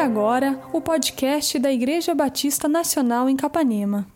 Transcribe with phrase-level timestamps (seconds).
[0.00, 4.06] agora o podcast da Igreja Batista Nacional em Capanema.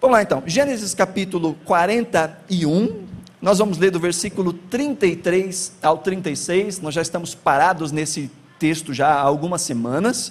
[0.00, 3.06] Vamos lá então, Gênesis capítulo 41,
[3.40, 9.08] nós vamos ler do versículo 33 ao 36, nós já estamos parados nesse texto já
[9.08, 10.30] há algumas semanas.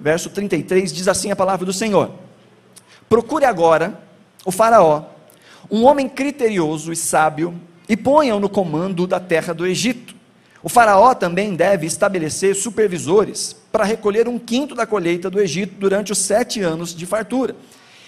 [0.00, 2.10] Verso 33 diz assim a palavra do Senhor:
[3.08, 4.02] Procure agora
[4.44, 5.04] o Faraó,
[5.70, 7.54] um homem criterioso e sábio,
[7.88, 10.21] e ponha-o no comando da terra do Egito.
[10.62, 16.12] O Faraó também deve estabelecer supervisores para recolher um quinto da colheita do Egito durante
[16.12, 17.56] os sete anos de fartura.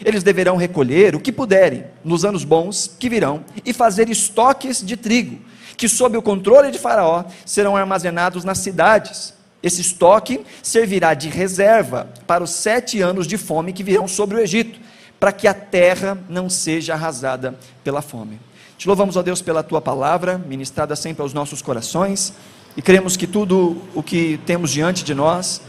[0.04, 4.96] Eles deverão recolher o que puderem nos anos bons que virão e fazer estoques de
[4.96, 5.38] trigo,
[5.76, 9.34] que, sob o controle de Faraó, serão armazenados nas cidades.
[9.60, 14.40] Esse estoque servirá de reserva para os sete anos de fome que virão sobre o
[14.40, 14.78] Egito,
[15.18, 18.38] para que a terra não seja arrasada pela fome.
[18.76, 22.34] Te louvamos, ó Deus, pela tua palavra, ministrada sempre aos nossos corações,
[22.76, 25.62] e cremos que tudo o que temos diante de nós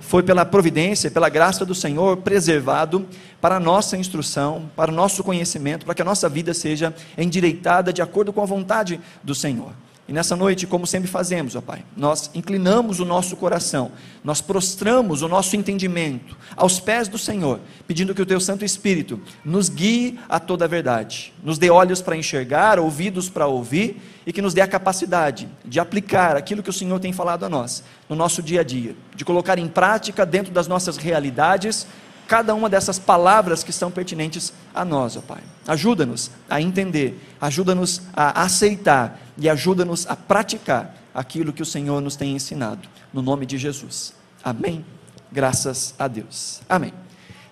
[0.00, 3.06] foi pela providência, pela graça do Senhor preservado
[3.40, 7.92] para a nossa instrução, para o nosso conhecimento, para que a nossa vida seja endireitada
[7.92, 9.72] de acordo com a vontade do Senhor.
[10.08, 13.90] E nessa noite, como sempre fazemos, ó Pai, nós inclinamos o nosso coração,
[14.22, 19.20] nós prostramos o nosso entendimento aos pés do Senhor, pedindo que o Teu Santo Espírito
[19.44, 24.32] nos guie a toda a verdade, nos dê olhos para enxergar, ouvidos para ouvir e
[24.32, 27.82] que nos dê a capacidade de aplicar aquilo que o Senhor tem falado a nós
[28.08, 31.84] no nosso dia a dia, de colocar em prática dentro das nossas realidades
[32.26, 35.42] cada uma dessas palavras que são pertinentes a nós, ó Pai.
[35.66, 42.16] Ajuda-nos a entender, ajuda-nos a aceitar e ajuda-nos a praticar aquilo que o Senhor nos
[42.16, 42.88] tem ensinado.
[43.12, 44.12] No nome de Jesus.
[44.44, 44.84] Amém.
[45.32, 46.60] Graças a Deus.
[46.68, 47.05] Amém.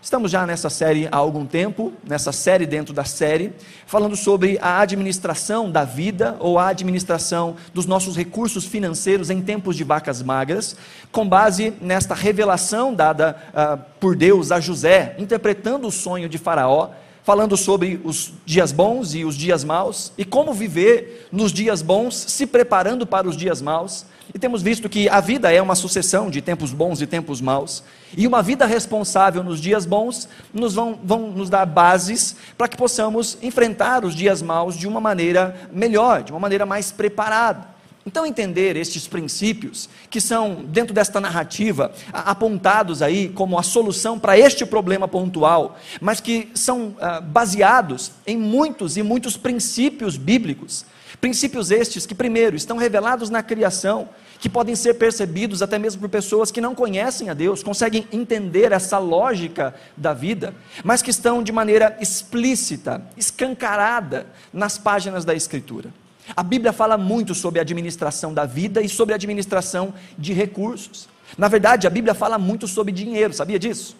[0.04, 3.54] Estamos já nessa série há algum tempo, nessa série dentro da série,
[3.86, 9.74] falando sobre a administração da vida ou a administração dos nossos recursos financeiros em tempos
[9.74, 10.76] de vacas magras,
[11.10, 16.90] com base nesta revelação dada uh, por Deus a José, interpretando o sonho de Faraó,
[17.22, 22.14] falando sobre os dias bons e os dias maus e como viver nos dias bons,
[22.14, 26.28] se preparando para os dias maus e temos visto que a vida é uma sucessão
[26.28, 27.84] de tempos bons e tempos maus.
[28.16, 32.76] E uma vida responsável nos dias bons nos vão, vão nos dar bases para que
[32.76, 37.72] possamos enfrentar os dias maus de uma maneira melhor, de uma maneira mais preparada.
[38.04, 44.36] Então, entender estes princípios, que são, dentro desta narrativa, apontados aí como a solução para
[44.36, 50.84] este problema pontual, mas que são ah, baseados em muitos e muitos princípios bíblicos,
[51.24, 56.08] Princípios estes que, primeiro, estão revelados na criação, que podem ser percebidos até mesmo por
[56.08, 61.42] pessoas que não conhecem a Deus, conseguem entender essa lógica da vida, mas que estão
[61.42, 65.90] de maneira explícita, escancarada nas páginas da Escritura.
[66.34, 71.08] A Bíblia fala muito sobre a administração da vida e sobre a administração de recursos.
[71.36, 73.96] Na verdade, a Bíblia fala muito sobre dinheiro, sabia disso?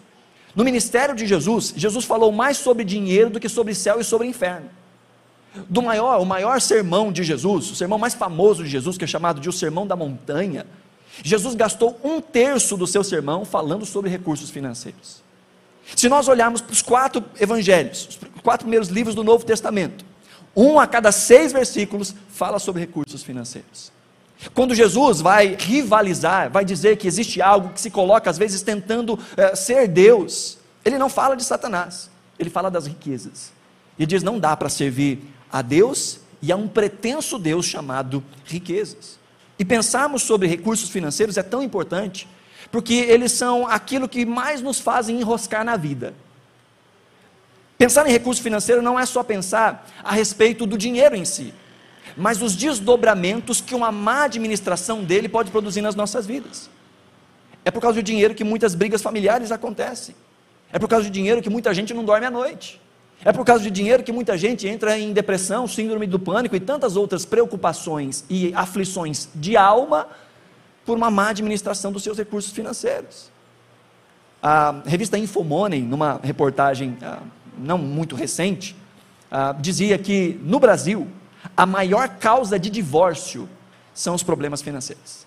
[0.55, 4.27] No ministério de Jesus, Jesus falou mais sobre dinheiro do que sobre céu e sobre
[4.27, 4.69] inferno
[5.69, 9.07] do maior, o maior sermão de Jesus, o sermão mais famoso de Jesus, que é
[9.07, 10.65] chamado de o Sermão da Montanha,
[11.23, 15.23] Jesus gastou um terço do seu sermão falando sobre recursos financeiros.
[15.95, 20.03] Se nós olharmos para os quatro evangelhos, os quatro primeiros livros do Novo Testamento,
[20.55, 23.91] um a cada seis versículos fala sobre recursos financeiros.
[24.53, 29.17] Quando Jesus vai rivalizar, vai dizer que existe algo que se coloca às vezes tentando
[29.37, 33.53] é, ser Deus, ele não fala de Satanás, ele fala das riquezas.
[33.97, 39.19] E diz: não dá para servir a Deus e a um pretenso Deus chamado riquezas.
[39.57, 42.27] E pensarmos sobre recursos financeiros é tão importante,
[42.71, 46.13] porque eles são aquilo que mais nos fazem enroscar na vida.
[47.77, 51.53] Pensar em recurso financeiro não é só pensar a respeito do dinheiro em si,
[52.15, 56.69] mas os desdobramentos que uma má administração dele pode produzir nas nossas vidas.
[57.65, 60.15] É por causa do dinheiro que muitas brigas familiares acontecem.
[60.71, 62.81] É por causa do dinheiro que muita gente não dorme à noite.
[63.23, 66.59] É por causa de dinheiro que muita gente entra em depressão, síndrome do pânico e
[66.59, 70.07] tantas outras preocupações e aflições de alma
[70.85, 73.31] por uma má administração dos seus recursos financeiros.
[74.41, 77.19] A revista Infomoney, numa reportagem ah,
[77.57, 78.75] não muito recente,
[79.31, 81.07] ah, dizia que no Brasil
[81.57, 83.49] a maior causa de divórcio
[83.93, 85.25] são os problemas financeiros.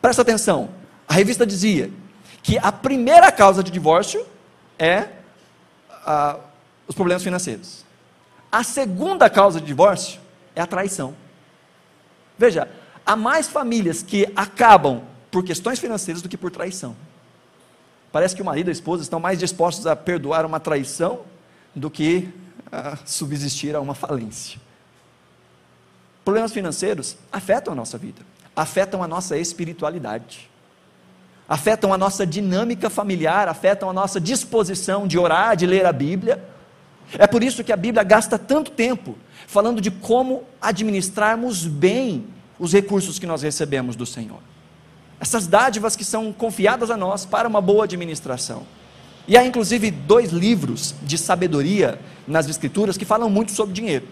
[0.00, 0.70] Presta atenção,
[1.06, 1.90] a revista dizia
[2.42, 4.24] que a primeira causa de divórcio
[4.78, 5.08] é
[6.06, 6.38] a
[6.90, 7.84] os problemas financeiros.
[8.50, 10.20] A segunda causa de divórcio
[10.56, 11.14] é a traição.
[12.36, 12.68] Veja,
[13.06, 16.96] há mais famílias que acabam por questões financeiras do que por traição.
[18.10, 21.20] Parece que o marido e a esposa estão mais dispostos a perdoar uma traição
[21.72, 22.28] do que
[22.72, 24.60] a subsistir a uma falência.
[26.24, 28.22] Problemas financeiros afetam a nossa vida,
[28.56, 30.50] afetam a nossa espiritualidade.
[31.48, 36.40] afetam a nossa dinâmica familiar, afetam a nossa disposição de orar, de ler a Bíblia.
[37.18, 39.16] É por isso que a Bíblia gasta tanto tempo
[39.46, 42.24] falando de como administrarmos bem
[42.58, 44.38] os recursos que nós recebemos do Senhor.
[45.18, 48.64] Essas dádivas que são confiadas a nós para uma boa administração.
[49.26, 54.06] E há inclusive dois livros de sabedoria nas Escrituras que falam muito sobre dinheiro: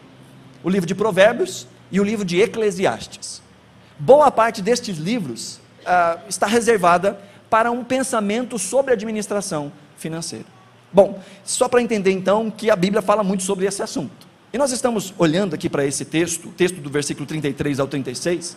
[0.62, 3.42] o livro de Provérbios e o livro de Eclesiastes.
[3.98, 7.18] Boa parte destes livros ah, está reservada
[7.48, 10.57] para um pensamento sobre administração financeira.
[10.92, 14.26] Bom, só para entender então que a Bíblia fala muito sobre esse assunto.
[14.52, 18.56] E nós estamos olhando aqui para esse texto, texto do versículo 33 ao 36,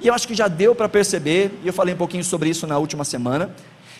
[0.00, 2.66] e eu acho que já deu para perceber, e eu falei um pouquinho sobre isso
[2.66, 3.54] na última semana,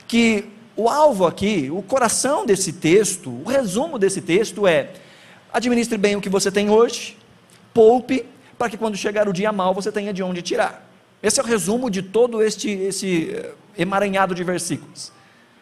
[0.07, 0.45] que
[0.77, 4.91] o alvo aqui, o coração desse texto, o resumo desse texto é:
[5.53, 7.17] administre bem o que você tem hoje,
[7.75, 8.25] poupe,
[8.57, 10.89] para que quando chegar o dia mal você tenha de onde tirar.
[11.23, 13.37] Esse é o resumo de todo este esse
[13.77, 15.13] emaranhado de versículos.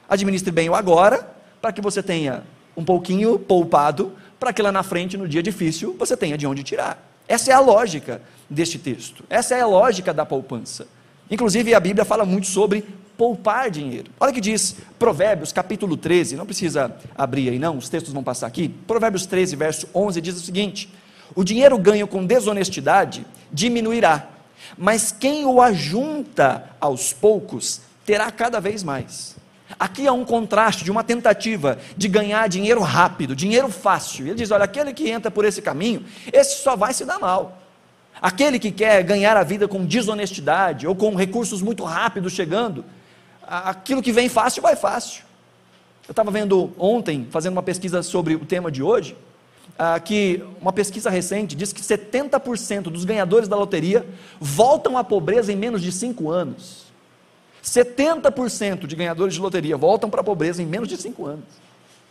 [0.08, 2.42] Administre bem o agora, para que você tenha
[2.76, 6.62] um pouquinho poupado para que lá na frente, no dia difícil, você tenha de onde
[6.62, 7.06] tirar.
[7.28, 9.22] Essa é a lógica deste texto.
[9.28, 10.88] Essa é a lógica da poupança.
[11.30, 12.84] Inclusive, a Bíblia fala muito sobre
[13.16, 14.10] poupar dinheiro.
[14.18, 16.36] Olha o que diz Provérbios, capítulo 13.
[16.36, 18.68] Não precisa abrir aí, não, os textos vão passar aqui.
[18.68, 20.90] Provérbios 13, verso 11 diz o seguinte:
[21.34, 24.26] O dinheiro ganho com desonestidade diminuirá,
[24.76, 29.36] mas quem o ajunta aos poucos terá cada vez mais.
[29.78, 34.26] Aqui há um contraste de uma tentativa de ganhar dinheiro rápido, dinheiro fácil.
[34.26, 37.58] Ele diz: olha, aquele que entra por esse caminho, esse só vai se dar mal.
[38.20, 42.84] Aquele que quer ganhar a vida com desonestidade ou com recursos muito rápidos chegando,
[43.42, 45.22] aquilo que vem fácil vai fácil.
[46.06, 49.16] Eu estava vendo ontem, fazendo uma pesquisa sobre o tema de hoje,
[50.04, 54.04] que uma pesquisa recente diz que 70% dos ganhadores da loteria
[54.38, 56.89] voltam à pobreza em menos de 5 anos.
[57.62, 61.44] 70% de ganhadores de loteria voltam para a pobreza em menos de 5 anos.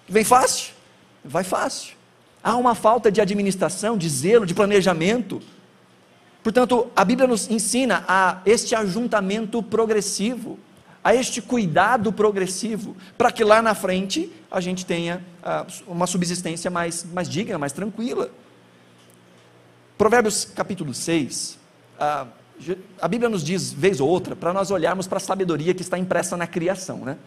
[0.07, 0.73] Vem fácil?
[1.23, 1.95] Vai fácil.
[2.43, 5.41] Há uma falta de administração, de zelo, de planejamento.
[6.41, 10.57] Portanto, a Bíblia nos ensina a este ajuntamento progressivo,
[11.03, 16.71] a este cuidado progressivo, para que lá na frente a gente tenha uh, uma subsistência
[16.71, 18.31] mais, mais digna, mais tranquila.
[19.97, 21.57] Provérbios capítulo 6,
[21.99, 22.27] uh,
[23.01, 25.97] a Bíblia nos diz, vez ou outra, para nós olharmos para a sabedoria que está
[25.97, 27.17] impressa na criação, né?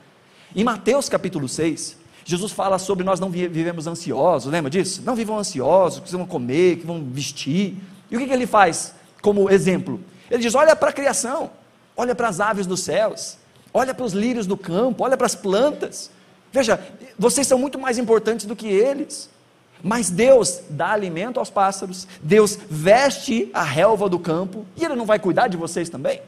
[0.55, 5.03] Em Mateus capítulo 6, Jesus fala sobre nós não vivemos ansiosos, lembra disso?
[5.05, 7.77] Não vivam ansiosos, que vão comer, que vão vestir.
[8.11, 10.01] E o que, que ele faz como exemplo?
[10.31, 11.51] Ele diz: olha para a criação,
[11.97, 13.39] olha para as aves dos céus,
[13.73, 16.11] olha para os lírios do campo, olha para as plantas.
[16.53, 16.79] Veja,
[17.19, 19.31] vocês são muito mais importantes do que eles.
[19.83, 25.05] Mas Deus dá alimento aos pássaros, Deus veste a relva do campo, e Ele não
[25.05, 26.21] vai cuidar de vocês também?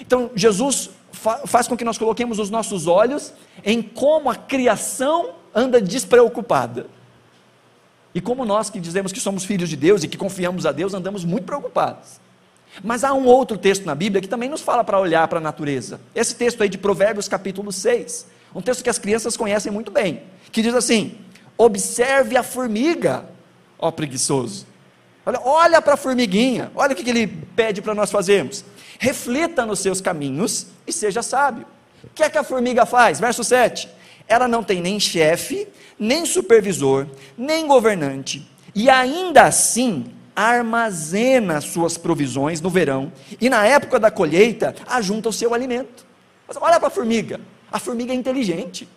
[0.00, 3.32] Então, Jesus fa faz com que nós coloquemos os nossos olhos
[3.64, 6.86] em como a criação anda despreocupada.
[8.14, 10.94] E como nós que dizemos que somos filhos de Deus e que confiamos a Deus,
[10.94, 12.20] andamos muito preocupados.
[12.82, 15.42] Mas há um outro texto na Bíblia que também nos fala para olhar para a
[15.42, 16.00] natureza.
[16.14, 18.26] Esse texto aí de Provérbios capítulo 6.
[18.54, 20.22] Um texto que as crianças conhecem muito bem.
[20.50, 21.16] Que diz assim:
[21.58, 23.24] Observe a formiga,
[23.76, 24.64] ó preguiçoso.
[25.26, 28.64] Olha, olha para a formiguinha, olha o que, que ele pede para nós fazermos.
[28.98, 31.66] Reflita nos seus caminhos e seja sábio.
[32.04, 33.20] O que é que a formiga faz?
[33.20, 33.88] Verso 7.
[34.28, 42.60] Ela não tem nem chefe, nem supervisor, nem governante, e ainda assim armazena suas provisões
[42.60, 46.06] no verão, e na época da colheita ajunta o seu alimento.
[46.46, 47.40] Mas olha para a formiga.
[47.72, 48.88] A formiga é inteligente,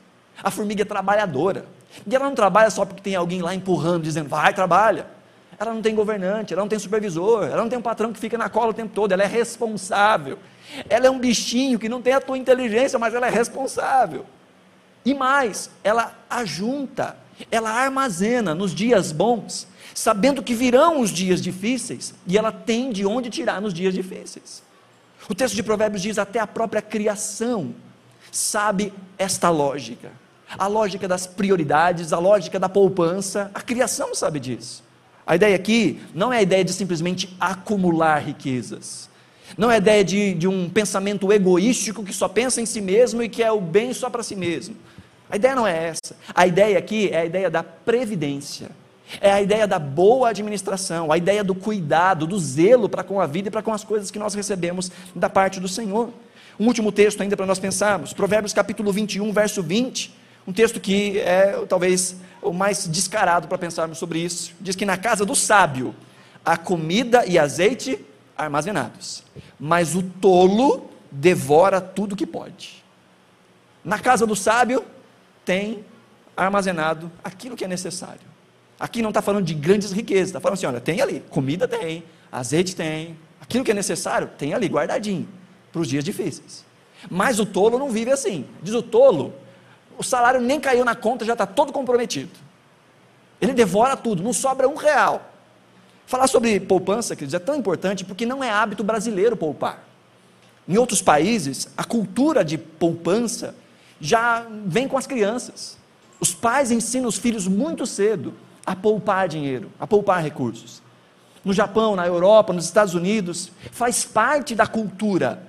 [0.42, 1.66] a formiga é trabalhadora,
[2.06, 5.08] e ela não trabalha só porque tem alguém lá empurrando, dizendo, vai, trabalha.
[5.60, 8.38] Ela não tem governante, ela não tem supervisor, ela não tem um patrão que fica
[8.38, 10.40] na cola o tempo todo, ela é responsável.
[10.90, 14.26] Ela é um bichinho que não tem a tua inteligência, mas ela é responsável.
[15.06, 17.18] E mais, ela ajunta,
[17.52, 23.06] ela armazena nos dias bons, sabendo que virão os dias difíceis, e ela tem de
[23.06, 24.64] onde tirar nos dias difíceis.
[25.30, 27.76] O texto de Provérbios diz: até a própria criação
[28.32, 30.21] sabe esta lógica
[30.58, 33.52] a lógica das prioridades, a lógica da poupança.
[33.54, 34.84] A criação sabe disso.
[35.26, 39.10] A ideia aqui não é a ideia de simplesmente acumular riquezas.
[39.58, 43.22] Não é a ideia de, de um pensamento egoístico que só pensa em si mesmo
[43.22, 44.76] e que é o bem só para si mesmo.
[45.30, 46.16] A ideia não é essa.
[46.34, 48.70] A ideia aqui é a ideia da previdência.
[49.20, 53.26] É a ideia da boa administração, a ideia do cuidado, do zelo para com a
[53.26, 56.10] vida e para com as coisas que nós recebemos da parte do Senhor.
[56.60, 60.14] Um último texto ainda para nós pensarmos, Provérbios capítulo 21, verso 20.
[60.52, 64.54] Um texto que é talvez o mais descarado para pensarmos sobre isso.
[64.60, 65.96] Diz que na casa do sábio
[66.44, 68.06] há comida e azeite
[68.38, 69.24] armazenados,
[69.58, 72.84] mas o tolo devora tudo que pode.
[73.82, 74.84] Na casa do sábio
[75.46, 75.86] tem
[76.36, 78.28] armazenado aquilo que é necessário.
[78.78, 82.04] Aqui não está falando de grandes riquezas, está falando assim: olha, tem ali, comida tem,
[82.30, 85.30] azeite tem, aquilo que é necessário tem ali guardadinho
[85.72, 86.66] para os dias difíceis.
[87.10, 88.46] Mas o tolo não vive assim.
[88.62, 89.34] Diz o tolo,
[90.02, 92.32] o salário nem caiu na conta, já está todo comprometido.
[93.40, 95.32] Ele devora tudo, não sobra um real.
[96.06, 99.84] Falar sobre poupança, queridos, é tão importante porque não é hábito brasileiro poupar.
[100.68, 103.56] Em outros países, a cultura de poupança
[104.00, 105.78] já vem com as crianças.
[106.20, 108.34] Os pais ensinam os filhos muito cedo
[108.66, 110.82] a poupar dinheiro, a poupar recursos.
[111.46, 115.44] No Japão, na Europa, nos Estados Unidos, faz parte da cultura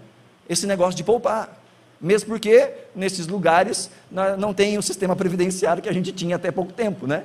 [0.48, 1.61] esse negócio de poupar.
[2.02, 3.88] Mesmo porque nesses lugares
[4.36, 7.22] não tem o sistema previdenciário que a gente tinha até pouco tempo, né?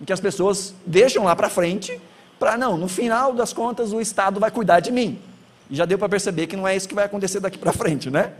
[0.00, 2.00] Em que as pessoas deixam lá para frente
[2.38, 5.20] para não, no final das contas o Estado vai cuidar de mim.
[5.68, 8.10] E já deu para perceber que não é isso que vai acontecer daqui para frente,
[8.10, 8.32] né?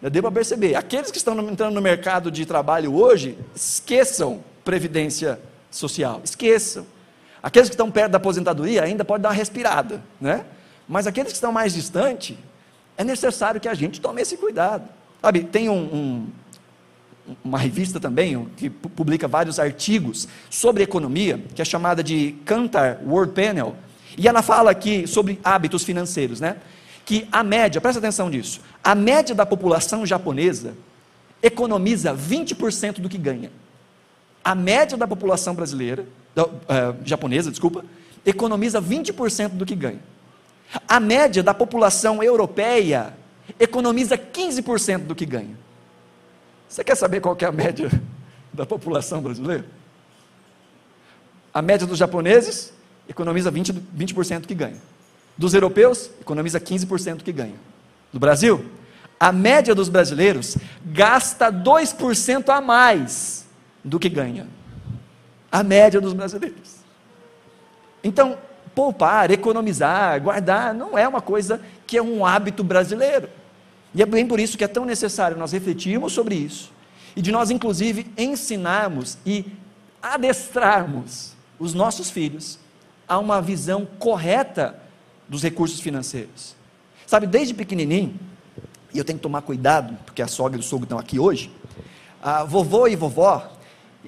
[0.00, 0.76] Já deu para perceber.
[0.76, 6.86] Aqueles que estão entrando no mercado de trabalho hoje, esqueçam previdência social, esqueçam.
[7.42, 10.44] Aqueles que estão perto da aposentadoria ainda podem dar uma respirada, né?
[10.88, 12.36] Mas aqueles que estão mais distantes,
[12.96, 14.88] é necessário que a gente tome esse cuidado.
[15.20, 16.26] Sabe, tem um, um,
[17.44, 23.32] uma revista também que publica vários artigos sobre economia, que é chamada de Kantar World
[23.32, 23.74] Panel,
[24.16, 26.56] e ela fala aqui sobre hábitos financeiros, né?
[27.04, 30.74] Que a média, presta atenção nisso, a média da população japonesa
[31.42, 33.50] economiza 20% do que ganha.
[34.44, 36.06] A média da população brasileira,
[36.36, 37.84] uh, japonesa, desculpa,
[38.24, 40.00] economiza 20% do que ganha.
[40.86, 43.14] A média da população europeia
[43.58, 45.56] economiza 15% do que ganha.
[46.68, 47.90] Você quer saber qual é a média
[48.52, 49.64] da população brasileira?
[51.52, 52.72] A média dos japoneses
[53.08, 54.76] economiza 20%, 20 que ganha.
[55.36, 57.54] Dos europeus, economiza 15% que ganha.
[58.12, 58.64] No Brasil,
[59.18, 63.46] a média dos brasileiros gasta 2% a mais
[63.82, 64.46] do que ganha.
[65.50, 66.76] A média dos brasileiros.
[68.04, 68.38] Então,
[68.74, 73.28] poupar, economizar, guardar, não é uma coisa que é um hábito brasileiro.
[73.94, 76.72] E é bem por isso que é tão necessário nós refletirmos sobre isso
[77.18, 79.44] e de nós, inclusive, ensinarmos e
[80.00, 82.60] adestrarmos os nossos filhos
[83.08, 84.80] a uma visão correta
[85.28, 86.54] dos recursos financeiros.
[87.08, 88.14] Sabe, desde pequenininho,
[88.94, 91.50] e eu tenho que tomar cuidado, porque a sogra e o sogro estão aqui hoje,
[92.22, 93.50] a vovô e vovó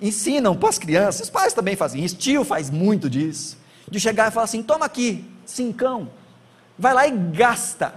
[0.00, 3.58] ensinam para as crianças, os pais também fazem isso, tio faz muito disso,
[3.90, 6.08] de chegar e falar assim: toma aqui, cincão,
[6.78, 7.92] vai lá e gasta.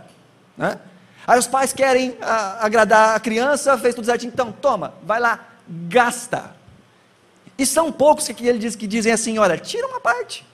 [0.58, 0.80] Né?
[1.26, 5.20] Aí os pais querem a, ah, agradar a criança, fez tudo certinho, então toma, vai
[5.20, 6.56] lá, gasta.
[7.58, 10.46] E são poucos que ele diz que dizem assim: olha, tira uma parte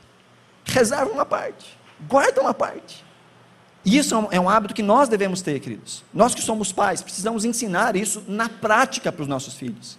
[0.69, 3.03] reserva uma parte, guarda uma parte.
[3.83, 6.03] E isso é um hábito que nós devemos ter, queridos.
[6.13, 9.97] Nós que somos pais, precisamos ensinar isso na prática para os nossos filhos.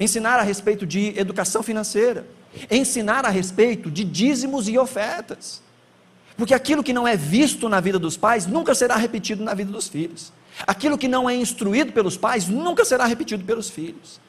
[0.00, 2.26] Ensinar a respeito de educação financeira,
[2.70, 5.62] ensinar a respeito de dízimos e ofertas.
[6.36, 9.70] Porque aquilo que não é visto na vida dos pais nunca será repetido na vida
[9.70, 10.32] dos filhos.
[10.66, 14.20] Aquilo que não é instruído pelos pais nunca será repetido pelos filhos.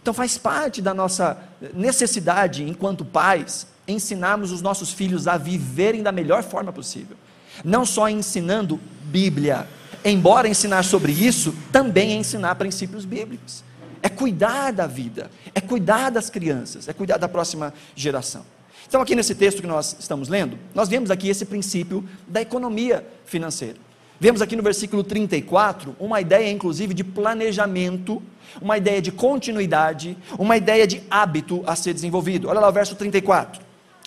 [0.00, 1.36] Então faz parte da nossa
[1.74, 7.16] necessidade, enquanto pais, ensinarmos os nossos filhos a viverem da melhor forma possível.
[7.64, 9.66] Não só ensinando Bíblia,
[10.04, 13.64] embora ensinar sobre isso, também é ensinar princípios bíblicos.
[14.02, 18.44] É cuidar da vida, é cuidar das crianças, é cuidar da próxima geração.
[18.88, 23.06] Então, aqui nesse texto que nós estamos lendo, nós vemos aqui esse princípio da economia
[23.24, 23.76] financeira.
[24.18, 28.22] Vemos aqui no versículo 34 uma ideia, inclusive, de planejamento,
[28.60, 32.48] uma ideia de continuidade, uma ideia de hábito a ser desenvolvido.
[32.48, 33.60] Olha lá o verso 34.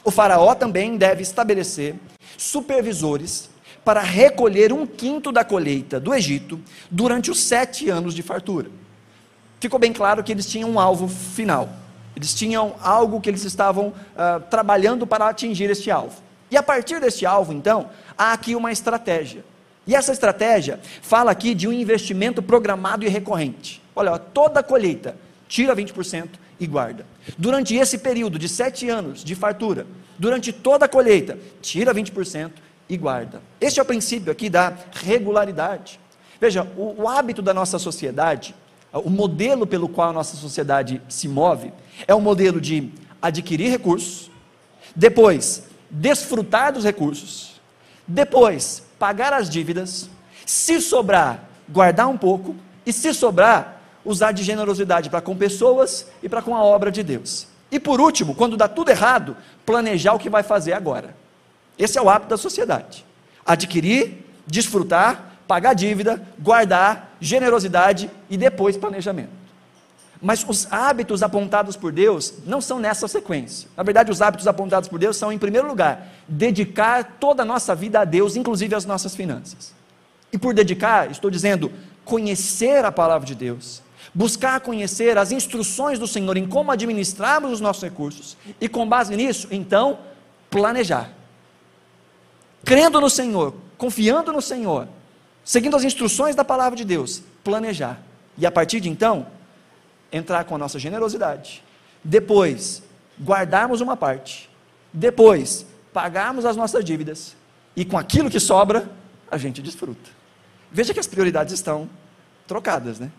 [0.04, 1.96] O Faraó também deve estabelecer
[2.38, 3.50] supervisores
[3.84, 6.60] para recolher um quinto da colheita do Egito
[6.90, 8.70] durante os sete anos de fartura.
[9.60, 11.70] Ficou bem claro que eles tinham um alvo final.
[12.16, 16.22] Eles tinham algo que eles estavam uh, trabalhando para atingir este alvo.
[16.52, 19.44] E a partir deste alvo, então, há aqui uma estratégia.
[19.86, 23.82] E essa estratégia fala aqui de um investimento programado e recorrente.
[23.96, 25.16] Olha, toda a colheita,
[25.48, 27.06] tira 20% e guarda.
[27.38, 29.88] Durante esse período de sete anos de fartura,
[30.18, 32.52] durante toda a colheita, tira 20%
[32.88, 33.42] e guarda.
[33.62, 36.00] Este é o princípio aqui da regularidade.
[36.40, 38.56] Veja, o, o hábito da nossa sociedade,
[38.92, 41.72] o modelo pelo qual a nossa sociedade se move,
[42.08, 42.92] é um modelo de
[43.22, 44.30] adquirir recursos,
[44.96, 47.60] depois desfrutar dos recursos,
[48.08, 50.10] depois pagar as dívidas,
[50.46, 56.28] se sobrar, guardar um pouco, e se sobrar, usar de generosidade para com pessoas e
[56.28, 57.48] para com a obra de Deus.
[57.72, 61.16] E por último, quando dá tudo errado, planejar o que vai fazer agora.
[61.78, 63.06] Esse é o hábito da sociedade:
[63.46, 69.30] adquirir, desfrutar, pagar dívida, guardar generosidade e depois planejamento.
[70.22, 73.70] Mas os hábitos apontados por Deus não são nessa sequência.
[73.78, 77.74] Na verdade, os hábitos apontados por Deus são, em primeiro lugar, dedicar toda a nossa
[77.74, 79.74] vida a Deus, inclusive as nossas finanças.
[80.32, 81.72] E por dedicar, estou dizendo
[82.04, 83.82] conhecer a palavra de Deus,
[84.14, 89.16] buscar conhecer as instruções do Senhor em como administrarmos os nossos recursos, e com base
[89.16, 90.00] nisso, então,
[90.50, 91.12] planejar.
[92.66, 94.88] Crendo no Senhor, confiando no Senhor,
[95.46, 98.02] seguindo as instruções da palavra de Deus, planejar.
[98.38, 99.28] E a partir de então,
[100.12, 101.64] entrar com a nossa generosidade.
[102.04, 102.84] Depois,
[103.22, 104.50] guardarmos uma parte.
[104.92, 107.36] Depois, pagarmos as nossas dívidas.
[107.76, 108.90] E com aquilo que sobra,
[109.30, 110.10] a gente desfruta.
[110.72, 111.90] Veja que as prioridades estão
[112.48, 113.12] trocadas, né?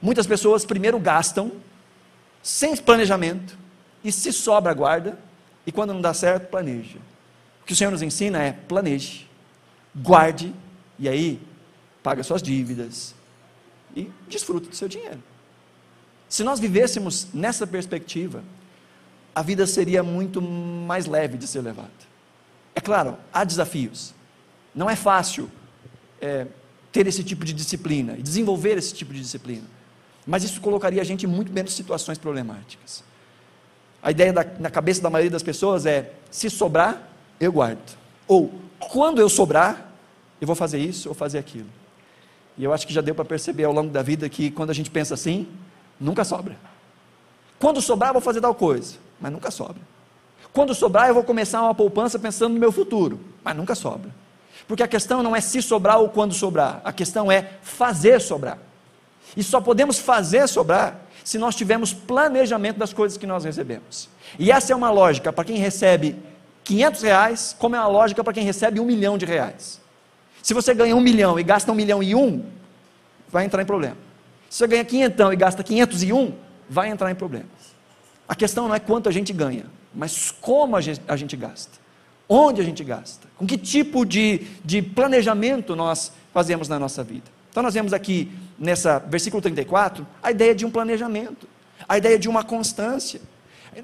[0.00, 1.52] Muitas pessoas primeiro gastam,
[2.42, 3.56] sem planejamento,
[4.02, 5.18] e se sobra, guarda,
[5.64, 6.98] e quando não dá certo, planeja.
[7.62, 9.28] O que o Senhor nos ensina é planeje,
[9.94, 10.52] guarde,
[10.98, 11.40] e aí
[12.02, 13.14] paga suas dívidas
[13.94, 15.22] e desfruta do seu dinheiro.
[16.32, 18.42] Se nós vivêssemos nessa perspectiva,
[19.34, 21.90] a vida seria muito mais leve de ser levada.
[22.74, 24.14] É claro, há desafios.
[24.74, 25.50] Não é fácil
[26.22, 26.46] é,
[26.90, 29.66] ter esse tipo de disciplina e desenvolver esse tipo de disciplina.
[30.26, 33.04] Mas isso colocaria a gente em muito menos situações problemáticas.
[34.02, 37.98] A ideia da, na cabeça da maioria das pessoas é: se sobrar, eu guardo.
[38.26, 39.92] Ou, quando eu sobrar,
[40.40, 41.68] eu vou fazer isso ou fazer aquilo.
[42.56, 44.74] E eu acho que já deu para perceber ao longo da vida que quando a
[44.74, 45.46] gente pensa assim,
[46.02, 46.56] Nunca sobra.
[47.60, 49.80] Quando sobrar, vou fazer tal coisa, mas nunca sobra.
[50.52, 54.10] Quando sobrar, eu vou começar uma poupança pensando no meu futuro, mas nunca sobra.
[54.66, 58.58] Porque a questão não é se sobrar ou quando sobrar, a questão é fazer sobrar.
[59.36, 64.08] E só podemos fazer sobrar se nós tivermos planejamento das coisas que nós recebemos.
[64.38, 66.16] E essa é uma lógica para quem recebe
[66.64, 69.80] 500 reais, como é uma lógica para quem recebe um milhão de reais.
[70.42, 72.44] Se você ganha um milhão e gasta um milhão e um,
[73.28, 73.96] vai entrar em problema.
[74.52, 76.30] Se você ganha quinhentão e gasta 501,
[76.68, 77.48] vai entrar em problemas.
[78.28, 81.78] A questão não é quanto a gente ganha, mas como a gente, a gente gasta.
[82.28, 83.26] Onde a gente gasta.
[83.38, 87.24] Com que tipo de, de planejamento nós fazemos na nossa vida.
[87.48, 91.48] Então nós vemos aqui, nessa versículo 34, a ideia de um planejamento,
[91.88, 93.22] a ideia de uma constância.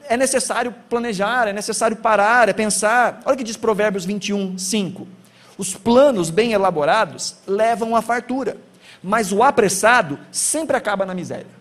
[0.06, 3.22] É necessário planejar, é necessário parar, é pensar.
[3.24, 5.08] Olha o que diz Provérbios 21, 5.
[5.56, 8.67] Os planos bem elaborados levam à fartura
[9.02, 11.58] mas o apressado sempre acaba na miséria.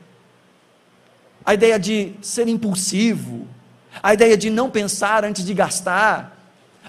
[1.46, 3.48] A ideia de ser impulsivo,
[4.02, 6.36] a ideia de não pensar antes de gastar,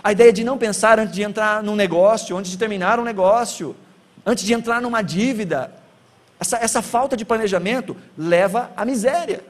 [0.02, 3.76] a ideia de não pensar antes de entrar num negócio, antes de terminar um negócio,
[4.24, 5.72] antes de entrar numa dívida.
[6.40, 9.42] Essa, essa falta de planejamento leva à miséria.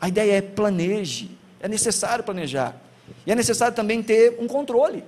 [0.00, 2.74] A ideia é planeje, é necessário planejar.
[3.26, 5.04] E é necessário também ter um controle.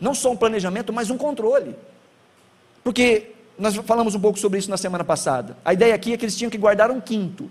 [0.00, 1.76] Não só um planejamento, mas um controle.
[2.82, 5.56] Porque nós falamos um pouco sobre isso na semana passada.
[5.64, 7.48] A ideia aqui é que eles tinham que guardar um quinto.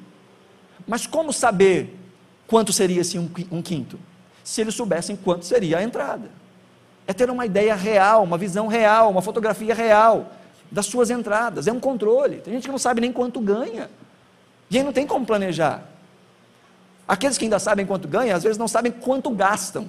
[0.88, 1.98] Mas como saber
[2.46, 4.00] quanto seria esse um, um quinto?
[4.44, 6.30] Se eles soubessem quanto seria a entrada.
[7.08, 10.32] É ter uma ideia real, uma visão real, uma fotografia real
[10.72, 11.68] das suas entradas.
[11.68, 12.38] É um controle.
[12.38, 13.90] Tem gente que não sabe nem quanto ganha.
[14.70, 15.84] E aí não tem como planejar.
[17.08, 19.88] Aqueles que ainda sabem quanto ganham, às vezes não sabem quanto gastam.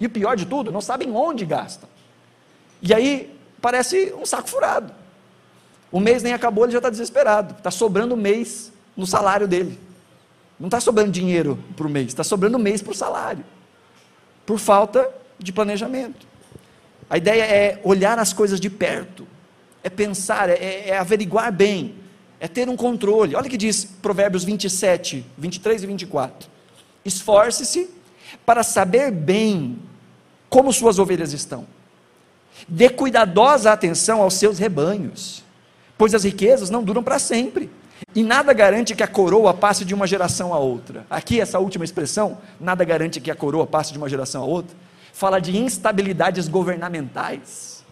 [0.00, 1.88] E o pior de tudo, não sabem onde gastam.
[2.80, 4.92] E aí parece um saco furado.
[5.92, 7.54] O mês nem acabou, ele já está desesperado.
[7.58, 9.78] Está sobrando mês no salário dele.
[10.58, 13.44] Não está sobrando dinheiro para o mês, está sobrando mês para o salário.
[14.46, 16.26] Por falta de planejamento.
[17.10, 19.26] A ideia é olhar as coisas de perto,
[19.82, 21.96] é pensar, é, é averiguar bem,
[22.40, 23.34] é ter um controle.
[23.34, 26.48] Olha o que diz Provérbios 27, 23 e 24.
[27.04, 27.90] Esforce-se
[28.46, 29.78] para saber bem
[30.48, 31.66] como suas ovelhas estão.
[32.66, 35.42] Dê cuidadosa atenção aos seus rebanhos
[36.02, 37.70] pois as riquezas não duram para sempre.
[38.12, 41.06] E nada garante que a coroa passe de uma geração a outra.
[41.08, 44.76] Aqui, essa última expressão, nada garante que a coroa passe de uma geração a outra,
[45.12, 47.84] fala de instabilidades governamentais.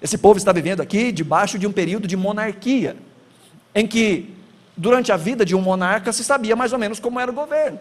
[0.00, 2.96] Esse povo está vivendo aqui debaixo de um período de monarquia,
[3.74, 4.34] em que,
[4.74, 7.78] durante a vida de um monarca, se sabia mais ou menos como era o governo.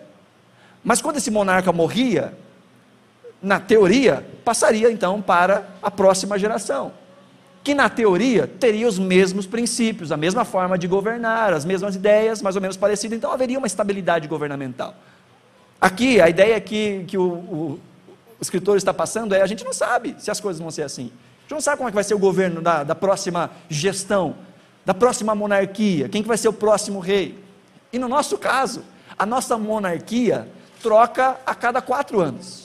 [0.84, 2.38] Mas quando esse monarca morria,
[3.41, 7.05] na teoria, passaria então para a próxima geração
[7.65, 12.39] que na teoria teria os mesmos princípios, a mesma forma de governar, as mesmas ideias,
[12.39, 14.93] mais ou menos parecidas, então haveria uma estabilidade governamental.
[15.82, 17.80] Aqui, a ideia que, que o, o,
[18.39, 21.06] o escritor está passando é: a gente não sabe se as coisas vão ser assim.
[21.39, 24.36] A gente não sabe como é que vai ser o governo da, da próxima gestão,
[24.86, 27.43] da próxima monarquia, quem que vai ser o próximo rei.
[27.91, 28.84] E no nosso caso,
[29.17, 30.47] a nossa monarquia
[30.84, 32.64] troca a cada quatro anos.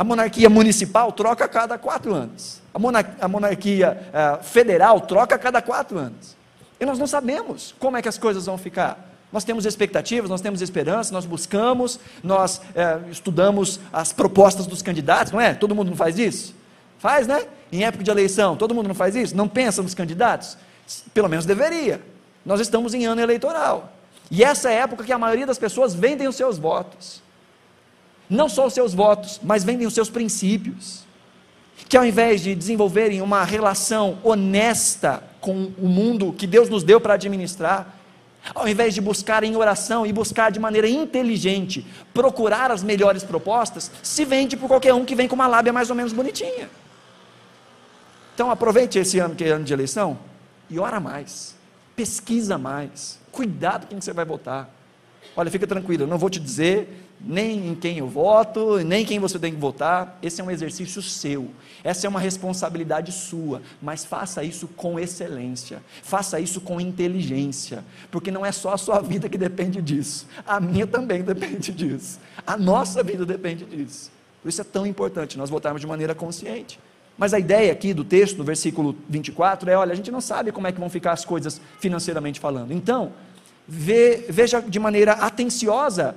[0.00, 2.62] A monarquia municipal troca a cada quatro anos.
[2.72, 6.34] A, monar a monarquia uh, federal troca a cada quatro anos.
[6.80, 9.12] E nós não sabemos como é que as coisas vão ficar.
[9.30, 15.34] Nós temos expectativas, nós temos esperança, nós buscamos, nós é, estudamos as propostas dos candidatos,
[15.34, 15.52] não é?
[15.52, 16.54] Todo mundo não faz isso?
[16.98, 17.44] Faz, né?
[17.70, 19.36] Em época de eleição, todo mundo não faz isso?
[19.36, 20.56] Não pensa nos candidatos?
[21.12, 22.00] Pelo menos deveria.
[22.42, 23.92] Nós estamos em ano eleitoral.
[24.30, 27.20] E essa é a época que a maioria das pessoas vendem os seus votos.
[28.30, 31.04] Não só os seus votos, mas vendem os seus princípios.
[31.88, 37.00] Que ao invés de desenvolverem uma relação honesta com o mundo que Deus nos deu
[37.00, 37.98] para administrar,
[38.54, 43.90] ao invés de buscar em oração e buscar de maneira inteligente, procurar as melhores propostas,
[44.02, 46.70] se vende por qualquer um que vem com uma lábia mais ou menos bonitinha.
[48.34, 50.18] Então aproveite esse ano que é ano de eleição
[50.70, 51.54] e ora mais,
[51.96, 54.70] pesquisa mais, cuidado quem você vai votar.
[55.36, 59.18] Olha, fica tranquilo, eu não vou te dizer nem em quem eu voto, nem quem
[59.18, 60.18] você tem que votar.
[60.22, 61.50] Esse é um exercício seu,
[61.84, 68.30] essa é uma responsabilidade sua, mas faça isso com excelência, faça isso com inteligência, porque
[68.30, 72.56] não é só a sua vida que depende disso, a minha também depende disso, a
[72.56, 74.10] nossa vida depende disso.
[74.42, 76.80] Por isso é tão importante nós votarmos de maneira consciente.
[77.18, 80.50] Mas a ideia aqui do texto, no versículo 24, é: olha, a gente não sabe
[80.50, 82.72] como é que vão ficar as coisas financeiramente falando.
[82.72, 83.12] Então,
[83.68, 86.16] veja de maneira atenciosa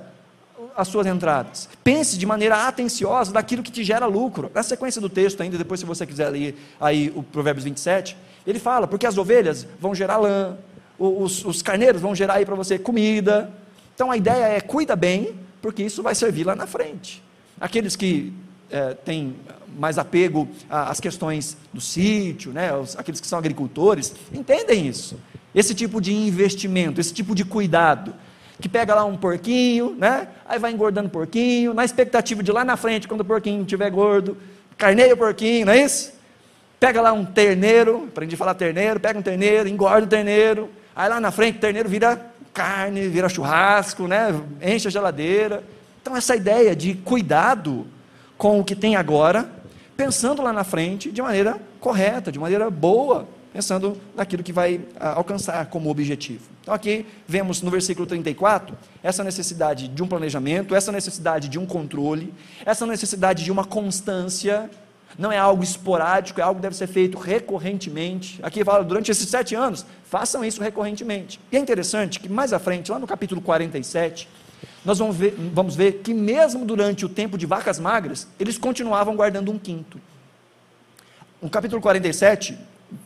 [0.76, 1.68] as suas entradas.
[1.82, 4.50] Pense de maneira atenciosa daquilo que te gera lucro.
[4.54, 8.58] Na sequência do texto ainda, depois se você quiser ler aí o Provérbios 27, ele
[8.58, 10.56] fala, porque as ovelhas vão gerar lã,
[10.98, 13.50] os, os carneiros vão gerar aí para você comida.
[13.94, 17.22] Então a ideia é, cuida bem, porque isso vai servir lá na frente.
[17.60, 18.32] Aqueles que
[18.70, 19.36] é, têm
[19.78, 25.18] mais apego às questões do sítio, né, aqueles que são agricultores, entendem isso.
[25.54, 28.14] Esse tipo de investimento, esse tipo de cuidado
[28.60, 30.28] que pega lá um porquinho, né?
[30.46, 34.36] Aí vai engordando porquinho, na expectativa de lá na frente, quando o porquinho estiver gordo,
[34.76, 36.12] carneia o porquinho, não é isso?
[36.78, 41.08] Pega lá um terneiro, aprendi a falar terneiro, pega um terneiro, engorda o terneiro, aí
[41.08, 44.28] lá na frente o terneiro vira carne, vira churrasco, né?
[44.62, 45.64] Enche a geladeira.
[46.00, 47.86] Então essa ideia de cuidado
[48.38, 49.50] com o que tem agora,
[49.96, 55.14] pensando lá na frente de maneira correta, de maneira boa, pensando naquilo que vai ah,
[55.14, 56.53] alcançar como objetivo.
[56.64, 61.66] Então, aqui vemos no versículo 34 essa necessidade de um planejamento, essa necessidade de um
[61.66, 62.32] controle,
[62.64, 64.70] essa necessidade de uma constância.
[65.18, 68.40] Não é algo esporádico, é algo que deve ser feito recorrentemente.
[68.42, 71.38] Aqui fala, durante esses sete anos, façam isso recorrentemente.
[71.52, 74.26] E é interessante que mais à frente, lá no capítulo 47,
[74.84, 79.14] nós vamos ver, vamos ver que mesmo durante o tempo de vacas magras, eles continuavam
[79.14, 80.00] guardando um quinto.
[81.42, 82.58] No capítulo 47,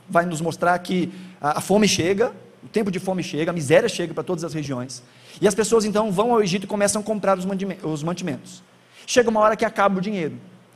[0.09, 3.89] vai nos mostrar que a, a fome chega, o tempo de fome chega, a miséria
[3.89, 5.03] chega para todas as regiões.
[5.41, 8.63] E as pessoas então vão ao Egito e começam a comprar os mantimentos.
[9.07, 10.35] Chega uma hora que acaba o dinheiro.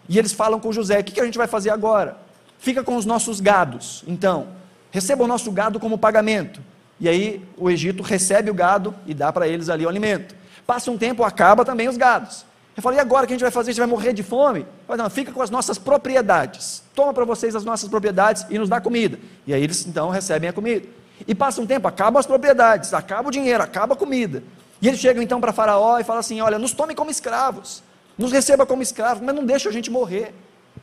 [0.08, 2.16] E eles falam com José: o que, a gente vai fazer agora?
[2.58, 4.04] Fica com os nossos gados.
[4.06, 4.48] Então,
[4.90, 6.60] receba o nosso gado como pagamento.
[7.00, 10.34] E aí o Egito recebe o gado e dá para eles ali o alimento.
[10.66, 12.44] Passa um tempo, acaba também os gados.
[12.76, 13.70] Eu falei, e agora o que a gente vai fazer?
[13.70, 14.64] A gente vai morrer de fome?
[14.86, 16.82] Falei, não, fica com as nossas propriedades.
[16.94, 19.18] Toma para vocês as nossas propriedades e nos dá comida.
[19.46, 20.86] E aí eles então recebem a comida.
[21.26, 24.42] E passa um tempo, acabam as propriedades, acaba o dinheiro, acaba a comida.
[24.80, 27.82] E eles chegam então para Faraó e falam assim: olha, nos tome como escravos,
[28.18, 30.34] nos receba como escravos, mas não deixe a gente morrer.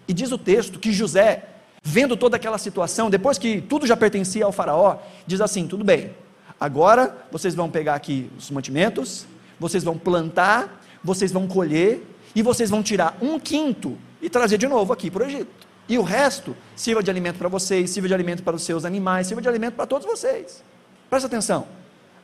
[0.07, 1.43] E diz o texto que José,
[1.83, 6.11] vendo toda aquela situação, depois que tudo já pertencia ao Faraó, diz assim: tudo bem,
[6.59, 9.25] agora vocês vão pegar aqui os mantimentos,
[9.59, 12.03] vocês vão plantar vocês vão colher
[12.35, 15.58] e vocês vão tirar um quinto e trazer de novo aqui para o Egito.
[15.89, 19.25] E o resto sirva de alimento para vocês, sirva de alimento para os seus animais,
[19.25, 20.63] sirva de alimento para todos vocês.
[21.09, 21.67] Presta atenção.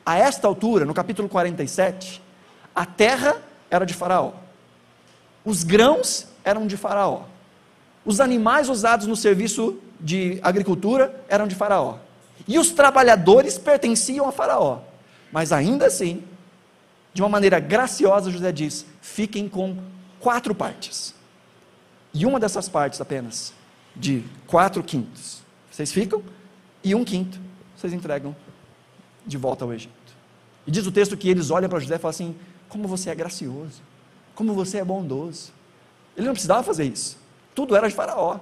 [0.05, 2.21] A esta altura, no capítulo 47,
[2.75, 4.33] a terra era de Faraó.
[5.43, 7.23] Os grãos eram de Faraó.
[8.05, 11.97] Os animais usados no serviço de agricultura eram de Faraó.
[12.47, 14.81] E os trabalhadores pertenciam a Faraó.
[15.31, 16.23] Mas ainda assim,
[17.15, 19.75] de uma maneira graciosa, José diz: fiquem com
[20.19, 21.14] quatro partes.
[22.15, 23.53] E uma dessas partes apenas,
[23.93, 26.23] de quatro quintos, vocês ficam,
[26.81, 27.37] e um quinto
[27.75, 28.33] vocês entregam
[29.27, 29.93] de volta ao Egito.
[30.65, 32.35] E diz o texto que eles olham para José e falam assim:
[32.69, 33.81] como você é gracioso,
[34.33, 35.51] como você é bondoso.
[36.15, 37.17] Ele não precisava fazer isso,
[37.53, 38.39] tudo era de Faraó.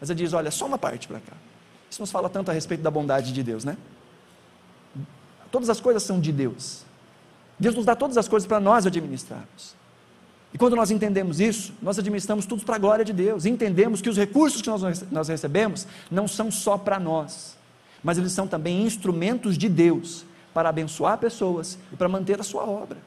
[0.00, 1.36] Mas ele diz: olha, só uma parte para cá.
[1.90, 3.76] Isso nos fala tanto a respeito da bondade de Deus, né?
[5.50, 6.82] Todas as coisas são de Deus.
[7.58, 9.81] Deus nos dá todas as coisas para nós administrarmos.
[10.52, 13.46] E quando nós entendemos isso, nós administramos tudo para a glória de Deus.
[13.46, 17.56] Entendemos que os recursos que nós, nós recebemos não são só para nós,
[18.02, 22.64] mas eles são também instrumentos de Deus para abençoar pessoas e para manter a sua
[22.64, 22.98] obra.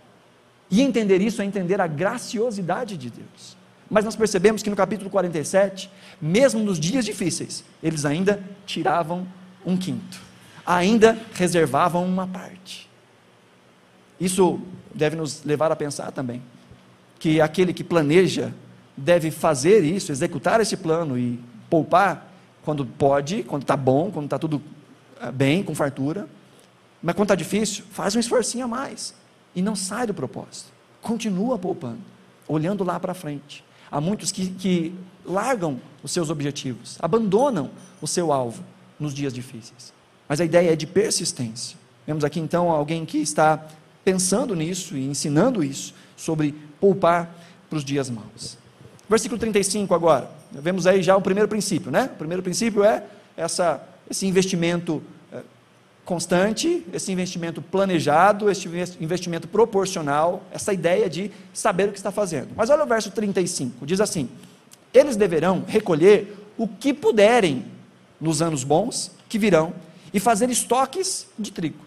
[0.71, 3.55] E entender isso é entender a graciosidade de Deus.
[3.87, 9.27] Mas nós percebemos que no capítulo 47, mesmo nos dias difíceis, eles ainda tiravam
[9.63, 10.19] um quinto,
[10.65, 12.89] ainda reservavam uma parte.
[14.19, 14.59] Isso
[14.91, 16.41] deve nos levar a pensar também
[17.19, 18.53] que aquele que planeja
[18.95, 22.31] deve fazer isso, executar esse plano e poupar
[22.63, 24.61] quando pode, quando está bom, quando está tudo
[25.21, 26.27] eh, bem, com fartura.
[27.01, 29.13] Mas quando está difícil, faz um esforcinho a mais
[29.55, 30.71] e não sai do propósito.
[31.01, 31.99] Continua poupando,
[32.47, 33.63] olhando lá para frente.
[33.91, 37.69] Há muitos que, que largam os seus objetivos, abandonam
[38.01, 38.63] o seu alvo
[38.99, 39.93] nos dias difíceis.
[40.27, 41.77] Mas a ideia é de persistência.
[42.05, 43.63] Vemos aqui então alguém que está
[44.03, 47.35] pensando nisso e ensinando isso, sobre poupar
[47.69, 48.57] para os dias maus.
[49.09, 50.29] Versículo 35 agora.
[50.51, 52.09] Vemos aí já o primeiro princípio, né?
[52.13, 53.03] O primeiro princípio é
[53.35, 55.41] essa, esse investimento eh,
[56.05, 58.67] constante, esse investimento planejado, esse
[58.99, 62.49] investimento proporcional, essa ideia de saber o que está fazendo.
[62.55, 64.29] Mas olha o verso 35, diz assim:
[64.93, 67.65] Eles deverão recolher o que puderem
[68.19, 69.73] nos anos bons que virão
[70.13, 71.83] e fazer estoques de trigo.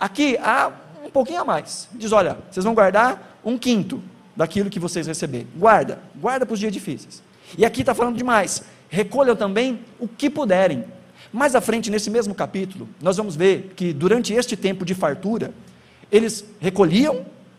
[0.00, 0.72] Aqui há
[1.04, 1.88] um pouquinho a mais.
[1.92, 4.02] Diz: olha, vocês vão guardar um quinto
[4.36, 5.46] daquilo que vocês receberem.
[5.56, 7.22] Guarda, guarda para os dias difíceis.
[7.56, 8.62] E aqui está falando demais.
[8.88, 10.84] Recolham também o que puderem.
[11.32, 15.52] Mais à frente, nesse mesmo capítulo, nós vamos ver que durante este tempo de fartura,
[16.10, 17.16] eles recolhiam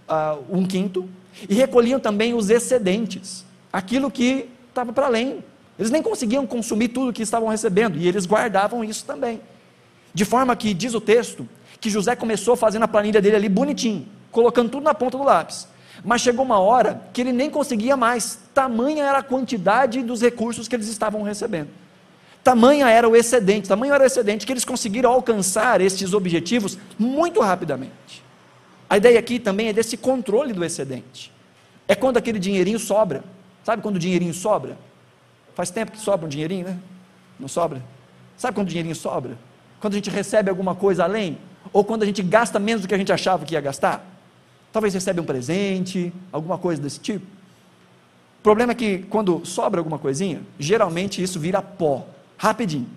[0.08, 1.08] uh, um quinto
[1.50, 5.44] e recolhiam também os excedentes, aquilo que estava para além.
[5.78, 9.42] Eles nem conseguiam consumir tudo que estavam recebendo e eles guardavam isso também.
[10.14, 11.48] De forma que, diz o texto,
[11.80, 15.68] que José começou fazendo a planilha dele ali bonitinho, colocando tudo na ponta do lápis.
[16.04, 20.68] Mas chegou uma hora que ele nem conseguia mais, tamanha era a quantidade dos recursos
[20.68, 21.70] que eles estavam recebendo.
[22.44, 27.42] Tamanha era o excedente, tamanho era o excedente que eles conseguiram alcançar estes objetivos muito
[27.42, 28.24] rapidamente.
[28.90, 31.32] A ideia aqui também é desse controle do excedente.
[31.88, 33.24] É quando aquele dinheirinho sobra.
[33.66, 34.78] Sabe quando o dinheirinho sobra?
[35.56, 36.80] Faz tempo que sobra um dinheirinho, né?
[37.38, 37.82] Não sobra?
[38.38, 39.38] Sabe quando o dinheirinho sobra?
[39.82, 41.38] Quando a gente recebe alguma coisa além?
[41.74, 44.06] Ou quando a gente gasta menos do que a gente achava que ia gastar?
[44.78, 47.26] Talvez recebe um presente, alguma coisa desse tipo.
[47.26, 52.06] O problema é que quando sobra alguma coisinha, geralmente isso vira pó,
[52.38, 52.88] rapidinho.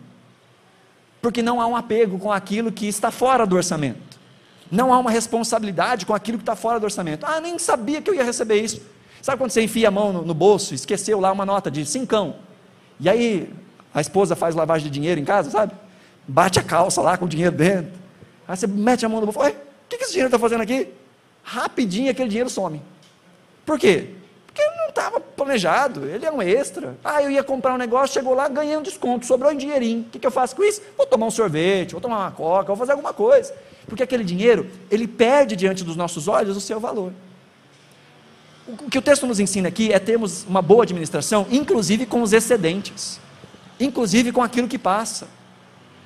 [1.22, 4.20] Porque não há um apego com aquilo que está fora do orçamento.
[4.70, 7.24] Não há uma responsabilidade com aquilo que está fora do orçamento.
[7.24, 8.82] Ah, nem sabia que eu ia receber isso.
[9.22, 12.36] Sabe quando você enfia a mão no, no bolso, esqueceu lá uma nota de cincão,
[13.00, 13.50] e aí
[13.94, 15.72] a esposa faz lavagem de dinheiro em casa, sabe?
[16.28, 17.92] Bate a calça lá com o dinheiro dentro.
[18.46, 19.54] Aí você mete a mão no bolso, ué, o
[19.88, 21.00] que, que esse dinheiro está fazendo aqui?
[21.42, 22.82] Rapidinho aquele dinheiro some.
[23.64, 24.08] Por quê?
[24.46, 26.96] Porque não estava planejado, ele é um extra.
[27.04, 30.00] Ah, eu ia comprar um negócio, chegou lá, ganhei um desconto, sobrou um dinheirinho.
[30.00, 30.82] O que, que eu faço com isso?
[30.96, 33.54] Vou tomar um sorvete, vou tomar uma coca, vou fazer alguma coisa.
[33.86, 37.12] Porque aquele dinheiro, ele perde diante dos nossos olhos o seu valor.
[38.66, 42.32] O que o texto nos ensina aqui é termos uma boa administração, inclusive com os
[42.32, 43.18] excedentes,
[43.78, 45.28] inclusive com aquilo que passa.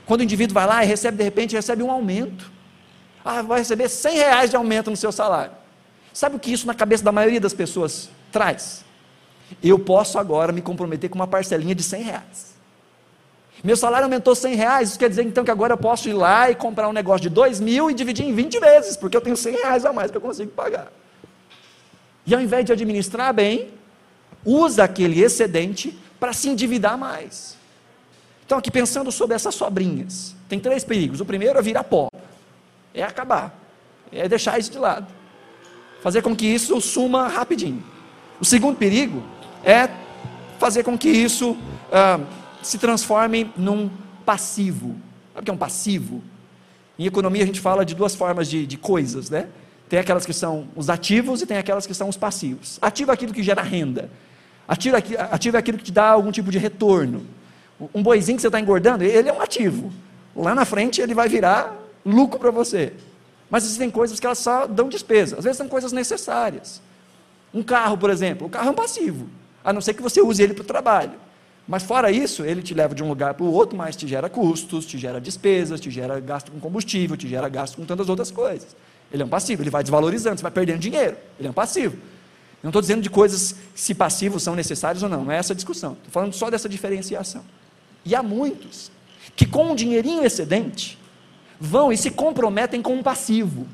[0.07, 2.51] Quando o indivíduo vai lá e recebe, de repente, recebe um aumento.
[3.25, 5.53] Ah, vai receber 100 reais de aumento no seu salário.
[6.13, 8.85] Sabe o que isso na cabeça da maioria das pessoas traz?
[9.63, 12.55] Eu posso agora me comprometer com uma parcelinha de 100 reais.
[13.63, 16.51] Meu salário aumentou 100 reais, isso quer dizer então que agora eu posso ir lá
[16.51, 19.37] e comprar um negócio de 2 mil e dividir em 20 vezes, porque eu tenho
[19.37, 20.93] 100 reais a mais que eu consigo pagar.
[22.27, 23.71] E ao invés de administrar bem,
[24.45, 27.57] usa aquele excedente para se endividar mais.
[28.45, 31.21] Então, aqui pensando sobre essas sobrinhas, tem três perigos.
[31.21, 32.09] O primeiro é virar pó,
[32.95, 33.59] é acabar,
[34.13, 35.07] é deixar isso de lado,
[36.03, 37.83] fazer com que isso suma rapidinho.
[38.41, 39.23] O segundo perigo
[39.65, 39.89] é
[40.59, 41.57] fazer com que isso
[41.93, 42.21] ah,
[42.63, 43.91] se transforme num
[44.25, 44.97] passivo.
[45.33, 46.23] Sabe o que é um passivo?
[46.99, 49.49] Em economia a gente fala de duas formas de, de coisas, né?
[49.89, 52.79] Tem aquelas que são os ativos e tem aquelas que são os passivos.
[52.81, 54.11] Ativo é aquilo que gera renda.
[54.67, 57.27] Ativo, é ativo é aquilo que te dá algum tipo de retorno.
[57.93, 59.93] Um boizinho que você está engordando, ele é um ativo.
[60.35, 62.93] Lá na frente ele vai virar lucro para você.
[63.51, 65.39] Mas existem coisas que elas só dão despesa.
[65.39, 66.81] Às vezes são coisas necessárias.
[67.53, 69.29] Um carro, por exemplo, o carro é um passivo.
[69.65, 71.13] A não ser que você use ele para o trabalho.
[71.67, 74.29] Mas fora isso, ele te leva de um lugar para o outro, mas te gera
[74.29, 78.31] custos, te gera despesas, te gera gasto com combustível, te gera gasto com tantas outras
[78.31, 78.77] coisas.
[79.11, 81.17] Ele é um passivo, ele vai desvalorizando, você vai perdendo dinheiro.
[81.39, 81.97] Ele é um passivo.
[82.63, 85.57] não estou dizendo de coisas se passivos são necessários ou não, não é essa a
[85.57, 85.93] discussão.
[85.93, 87.43] Estou falando só dessa diferenciação.
[88.05, 88.91] E há muitos
[89.35, 90.99] que com um dinheirinho excedente
[91.61, 93.67] vão e se comprometem com um passivo.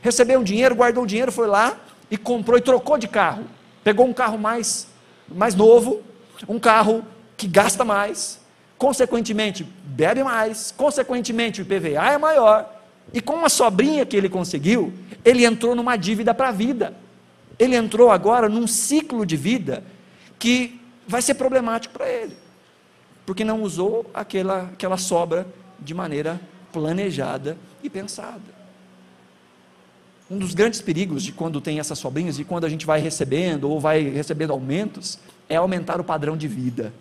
[0.00, 1.76] Recebeu um dinheiro, guardou o dinheiro, foi lá
[2.10, 3.44] e comprou e trocou de carro.
[3.82, 4.86] Pegou um carro mais,
[5.28, 6.02] mais novo,
[6.48, 7.04] um carro
[7.36, 8.40] que gasta mais,
[8.78, 12.70] consequentemente bebe mais, consequentemente o IPVA é maior.
[13.12, 14.92] E com a sobrinha que ele conseguiu,
[15.24, 16.94] ele entrou numa dívida para a vida.
[17.58, 19.84] Ele entrou agora num ciclo de vida
[20.38, 22.36] que vai ser problemático para ele,
[23.24, 25.46] porque não usou aquela, aquela sobra
[25.78, 26.40] de maneira
[26.74, 28.42] planejada e pensada.
[30.28, 33.70] Um dos grandes perigos de quando tem essas sobrinhas e quando a gente vai recebendo
[33.70, 36.92] ou vai recebendo aumentos é aumentar o padrão de vida.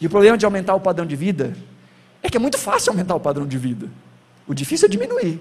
[0.00, 1.54] E o problema de aumentar o padrão de vida
[2.22, 3.90] é que é muito fácil aumentar o padrão de vida.
[4.46, 5.40] O difícil é diminuir.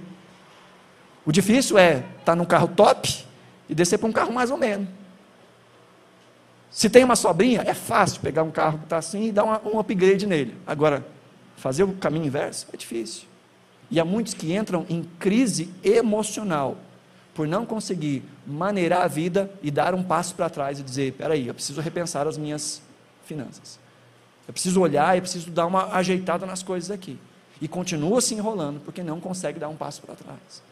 [1.26, 3.26] O difícil é estar tá num carro top
[3.70, 4.89] e descer para um carro mais ou menos.
[6.70, 9.62] Se tem uma sobrinha, é fácil pegar um carro que está assim e dar uma,
[9.65, 10.58] um upgrade nele.
[10.65, 11.06] Agora,
[11.62, 13.26] fazer o caminho inverso é difícil.
[13.89, 16.76] E há muitos que entram em crise emocional
[17.36, 21.47] por não conseguir maneirar a vida e dar um passo para trás e dizer: peraí,
[21.47, 22.82] eu preciso repensar as minhas
[23.26, 23.80] finanças.
[24.47, 27.19] Eu preciso olhar e preciso dar uma ajeitada nas coisas aqui.
[27.62, 30.63] E continua se enrolando porque não consegue dar um passo para trás.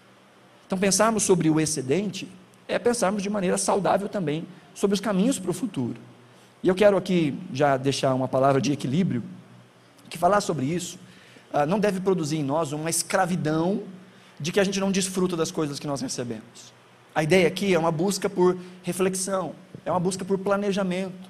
[0.66, 2.28] Então, pensarmos sobre o excedente
[2.68, 6.00] é pensarmos de maneira saudável também sobre os caminhos para o futuro.
[6.64, 9.24] E eu quero aqui já deixar uma palavra de equilíbrio,
[10.10, 11.00] que falar sobre isso
[11.52, 13.84] ah, não deve produzir em nós uma escravidão
[14.40, 16.74] de que a gente não desfruta das coisas que nós recebemos.
[17.14, 21.30] A ideia aqui é uma busca por reflexão, é uma busca por planejamento,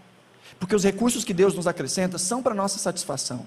[0.60, 3.46] porque os recursos que Deus nos acrescenta são para nossa satisfação.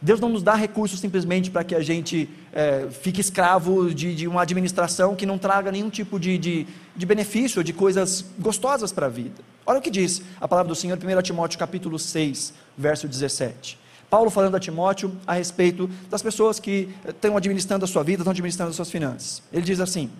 [0.00, 4.28] Deus não nos dá recursos simplesmente para que a gente é, fique escravo de, de,
[4.28, 9.06] uma administração que não traga nenhum tipo de, de, de benefício, de coisas gostosas para
[9.06, 9.42] a vida.
[9.66, 13.76] Olha o que diz a palavra do Senhor, 1 Timóteo capítulo 6, verso 17.
[14.10, 18.30] Paulo falando a Timóteo a respeito das pessoas que estão administrando a sua vida, estão
[18.30, 19.42] administrando as suas finanças.
[19.52, 20.10] Ele diz assim: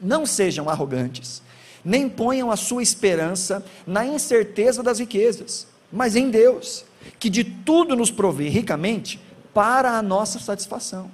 [0.00, 1.42] Não sejam arrogantes,
[1.84, 6.84] nem ponham a sua esperança na incerteza das riquezas, mas em Deus,
[7.18, 9.20] que de tudo nos provê ricamente
[9.52, 11.10] para a nossa satisfação.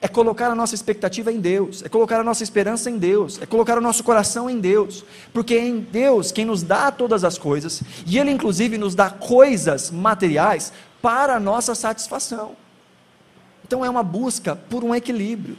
[0.00, 3.46] É colocar a nossa expectativa em Deus, é colocar a nossa esperança em Deus, é
[3.46, 7.36] colocar o nosso coração em Deus, porque é em Deus quem nos dá todas as
[7.36, 12.56] coisas, e Ele inclusive nos dá coisas materiais para a nossa satisfação.
[13.64, 15.56] Então é uma busca por um equilíbrio.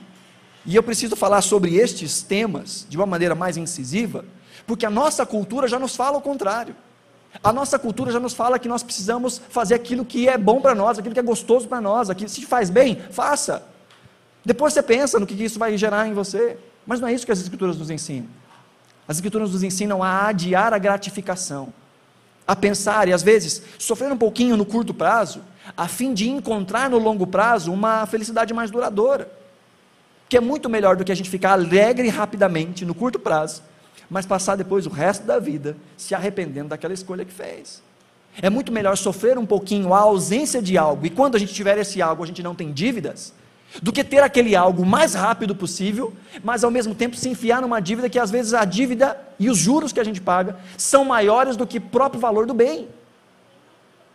[0.65, 4.25] E eu preciso falar sobre estes temas de uma maneira mais incisiva,
[4.67, 6.75] porque a nossa cultura já nos fala o contrário.
[7.43, 10.75] A nossa cultura já nos fala que nós precisamos fazer aquilo que é bom para
[10.75, 13.63] nós, aquilo que é gostoso para nós, aquilo que se faz bem, faça.
[14.43, 16.57] Depois você pensa no que isso vai gerar em você.
[16.85, 18.27] Mas não é isso que as Escrituras nos ensinam.
[19.07, 21.73] As Escrituras nos ensinam a adiar a gratificação
[22.51, 25.41] a pensar e às vezes sofrer um pouquinho no curto prazo,
[25.77, 29.31] a fim de encontrar no longo prazo uma felicidade mais duradoura.
[30.27, 33.63] Que é muito melhor do que a gente ficar alegre rapidamente no curto prazo,
[34.09, 37.81] mas passar depois o resto da vida se arrependendo daquela escolha que fez.
[38.41, 41.77] É muito melhor sofrer um pouquinho a ausência de algo, e quando a gente tiver
[41.77, 43.33] esse algo, a gente não tem dívidas,
[43.79, 47.61] do que ter aquele algo o mais rápido possível, mas ao mesmo tempo se enfiar
[47.61, 51.05] numa dívida que às vezes a dívida e os juros que a gente paga são
[51.05, 52.89] maiores do que o próprio valor do bem.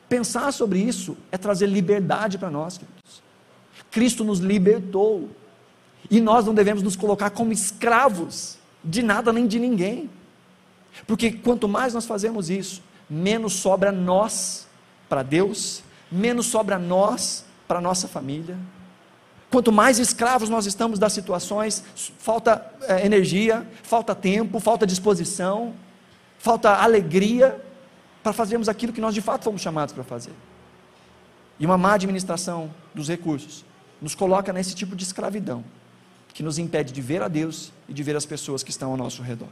[0.09, 3.23] Pensar sobre isso é trazer liberdade para nós, queridos.
[3.91, 5.29] Cristo nos libertou
[6.11, 10.11] e nós não devemos nos colocar como escravos de nada nem de ninguém,
[11.07, 14.67] porque quanto mais nós fazemos isso, menos sobra nós
[15.09, 18.57] para Deus, menos sobra nós para nossa família
[19.57, 21.83] Quanto mais escravos nós estamos das situações,
[22.19, 25.73] falta é, energia, falta tempo, falta disposição,
[26.39, 27.59] falta alegria
[28.23, 30.35] para fazermos aquilo que nós de fato fomos chamados para fazer.
[31.59, 33.65] E uma má administração dos recursos
[33.99, 35.65] nos coloca nesse tipo de escravidão,
[36.35, 38.97] que nos impede de ver a Deus e de ver as pessoas que estão ao
[38.99, 39.49] nosso redor.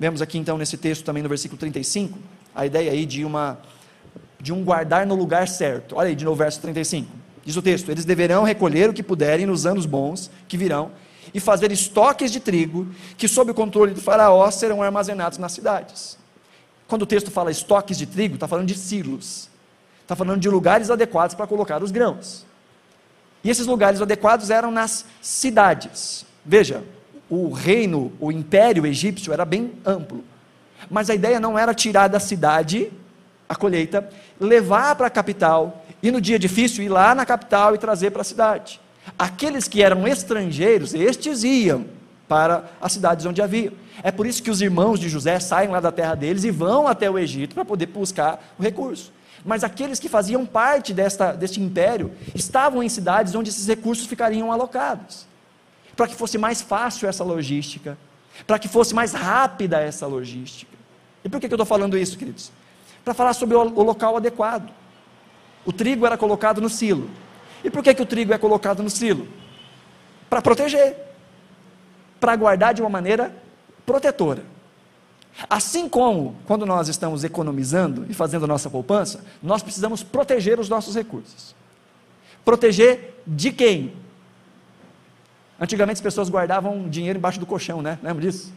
[0.00, 2.18] Vemos aqui então nesse texto também no versículo 35,
[2.54, 3.58] a ideia aí de uma
[4.40, 5.96] de um guardar no lugar certo.
[5.96, 7.21] Olha aí de novo verso 35.
[7.44, 10.90] Diz o texto: eles deverão recolher o que puderem nos anos bons que virão
[11.34, 16.18] e fazer estoques de trigo que, sob o controle do Faraó, serão armazenados nas cidades.
[16.86, 19.48] Quando o texto fala estoques de trigo, está falando de silos,
[20.02, 22.44] está falando de lugares adequados para colocar os grãos.
[23.42, 26.26] E esses lugares adequados eram nas cidades.
[26.44, 26.84] Veja,
[27.30, 30.22] o reino, o império egípcio era bem amplo,
[30.90, 32.92] mas a ideia não era tirar da cidade
[33.48, 34.08] a colheita,
[34.40, 38.22] levar para a capital e no dia difícil ir lá na capital e trazer para
[38.22, 38.80] a cidade.
[39.18, 41.86] Aqueles que eram estrangeiros, estes iam
[42.28, 43.72] para as cidades onde havia.
[44.02, 46.88] É por isso que os irmãos de José saem lá da terra deles e vão
[46.88, 49.12] até o Egito para poder buscar o recurso.
[49.44, 54.52] Mas aqueles que faziam parte desta, deste império estavam em cidades onde esses recursos ficariam
[54.52, 55.26] alocados.
[55.96, 57.98] Para que fosse mais fácil essa logística,
[58.46, 60.72] para que fosse mais rápida essa logística.
[61.24, 62.50] E por que, eu estou falando isso, queridos?
[63.04, 64.70] Para falar sobre o, o local adequado.
[65.64, 67.08] O trigo era colocado no silo.
[67.64, 69.28] E por que, que o trigo é colocado no silo?
[70.28, 70.96] Para proteger,
[72.18, 73.34] para guardar de uma maneira
[73.86, 74.42] protetora.
[75.48, 80.94] Assim como quando nós estamos economizando e fazendo nossa poupança, nós precisamos proteger os nossos
[80.94, 81.54] recursos.
[82.44, 83.92] Proteger de quem?
[85.60, 87.98] Antigamente as pessoas guardavam dinheiro embaixo do colchão, né?
[88.02, 88.52] Lembra disso?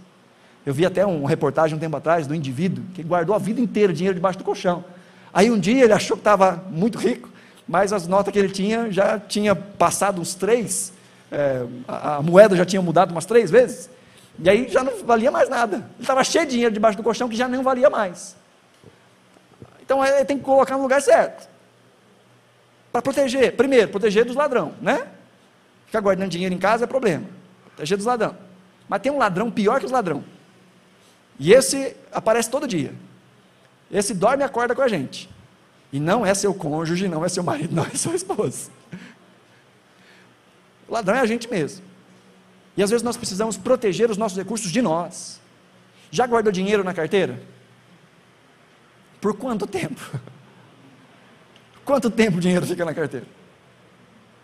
[0.65, 3.93] Eu vi até uma reportagem um tempo atrás do indivíduo que guardou a vida inteira
[3.93, 4.83] dinheiro debaixo do colchão.
[5.35, 7.29] Aí um dia ele achou que estava muito rico,
[7.67, 10.93] mas as notas que ele tinha já tinha passado uns três,
[11.29, 13.89] é, a, a, moeda já tinha mudado umas três vezes,
[14.39, 15.75] e aí já não valia mais nada.
[15.75, 18.33] Ele estava cheio de dinheiro debaixo do colchão que já não valia mais.
[19.81, 21.49] Então ele tem que colocar no lugar certo.
[22.89, 25.05] Para proteger, primeiro, proteger dos ladrão, né?
[25.85, 27.25] Ficar guardando dinheiro em casa é problema.
[27.75, 28.37] Proteger dos ladrão.
[28.87, 30.23] Mas tem um ladrão pior que os ladrão.
[31.37, 32.93] E esse aparece todo dia.
[33.91, 35.29] Esse dorme e acorda com a gente.
[35.91, 38.69] E não é seu cônjuge, não é seu marido, não é sua esposa.
[40.87, 41.85] O ladrão é a gente mesmo.
[42.77, 45.39] E às vezes nós precisamos proteger os nossos recursos de nós.
[46.11, 47.41] Já guardou dinheiro na carteira?
[49.21, 50.01] Por quanto tempo?
[51.85, 53.27] Quanto tempo o dinheiro fica na carteira?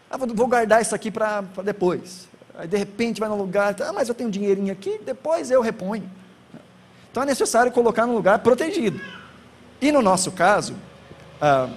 [0.09, 2.27] Ah, vou guardar isso aqui para depois.
[2.53, 5.61] Aí de repente vai no lugar, ah, mas eu tenho um dinheirinho aqui, depois eu
[5.61, 6.09] reponho.
[7.09, 9.01] Então é necessário colocar no lugar protegido.
[9.81, 10.75] E no nosso caso,
[11.41, 11.67] ah,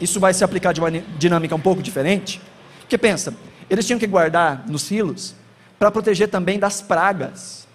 [0.00, 2.40] isso vai se aplicar de uma dinâmica um pouco diferente.
[2.80, 3.34] Porque pensa,
[3.68, 5.34] eles tinham que guardar nos silos
[5.78, 7.68] para proteger também das pragas,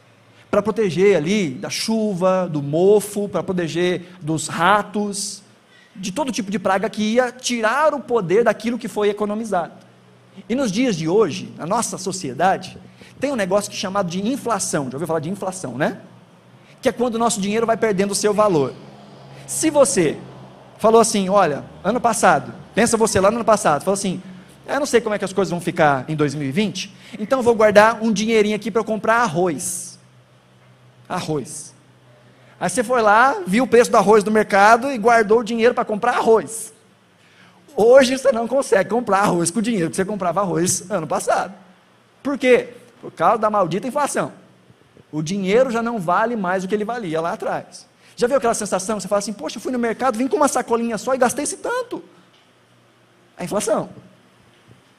[0.49, 5.43] para proteger ali da chuva, do mofo, para proteger dos ratos,
[5.95, 9.73] de todo tipo de praga que ia tirar o poder daquilo que foi economizado.
[10.49, 12.77] E nos dias de hoje, na nossa sociedade,
[13.19, 14.85] tem um negócio que é chamado de inflação.
[14.85, 16.01] Já ouviu falar de inflação, né?
[16.81, 18.73] Que é quando o nosso dinheiro vai perdendo o seu valor.
[19.47, 20.17] Se você
[20.77, 24.21] falou assim, olha, ano passado, pensa você lá no ano passado, falou assim,
[24.65, 27.55] eu não sei como é que as coisas vão ficar em 2020, então eu vou
[27.55, 29.99] guardar um dinheirinho aqui para eu comprar arroz.
[31.07, 31.73] Arroz.
[32.59, 35.73] Aí você foi lá, viu o preço do arroz no mercado e guardou o dinheiro
[35.73, 36.73] para comprar arroz.
[37.75, 41.53] Hoje você não consegue comprar arroz com o dinheiro que você comprava arroz ano passado.
[42.21, 42.69] Por quê?
[43.01, 44.31] Por causa da maldita inflação.
[45.11, 47.85] O dinheiro já não vale mais o que ele valia lá atrás.
[48.15, 48.99] Já viu aquela sensação?
[48.99, 51.43] Você fala assim, poxa, eu fui no mercado, vim com uma sacolinha só e gastei
[51.43, 52.03] esse tanto.
[53.37, 53.89] A inflação.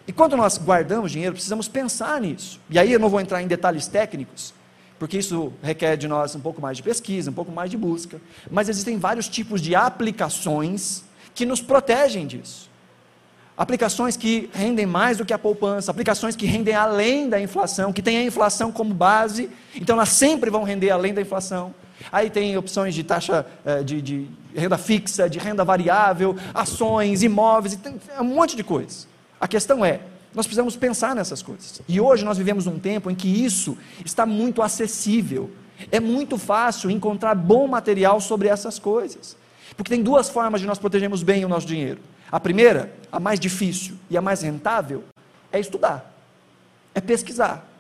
[0.07, 2.61] E quando nós guardamos dinheiro, precisamos pensar nisso.
[2.69, 4.53] E aí eu não vou entrar em detalhes técnicos,
[4.99, 8.21] porque isso requer de nós um pouco mais de pesquisa, um pouco mais de busca.
[8.51, 11.05] Mas existem vários tipos de aplicações
[11.35, 12.71] que nos protegem disso.
[13.57, 18.03] Aplicações que rendem mais do que a poupança, aplicações que rendem além da inflação, que
[18.03, 21.73] têm a inflação como base, então elas sempre vão render além da inflação.
[22.13, 27.77] Aí tem opções de taxa eh, de, de renda fixa, de renda variável, ações, imóveis,
[27.77, 29.09] tem um monte de coisas.
[29.41, 30.01] A questão é,
[30.35, 31.81] nós precisamos pensar nessas coisas.
[31.89, 35.51] E hoje nós vivemos um tempo em que isso está muito acessível.
[35.91, 39.37] É muito fácil encontrar bom material sobre essas coisas.
[39.77, 42.01] Porque tem duas formas de nós protegermos bem o nosso dinheiro.
[42.31, 45.05] A primeira, a mais difícil e a mais rentável,
[45.53, 46.13] é estudar,
[46.95, 47.74] é pesquisar.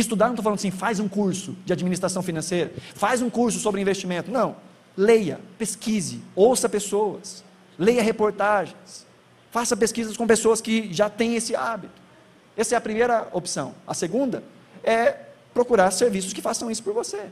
[0.00, 3.80] Estudar, não estou falando assim, faz um curso de administração financeira, faz um curso sobre
[3.80, 4.30] investimento.
[4.30, 4.56] Não.
[4.96, 7.44] Leia, pesquise, ouça pessoas,
[7.78, 9.06] leia reportagens,
[9.50, 11.94] faça pesquisas com pessoas que já têm esse hábito.
[12.56, 13.74] Essa é a primeira opção.
[13.86, 14.42] A segunda
[14.82, 15.16] é
[15.54, 17.26] procurar serviços que façam isso por você.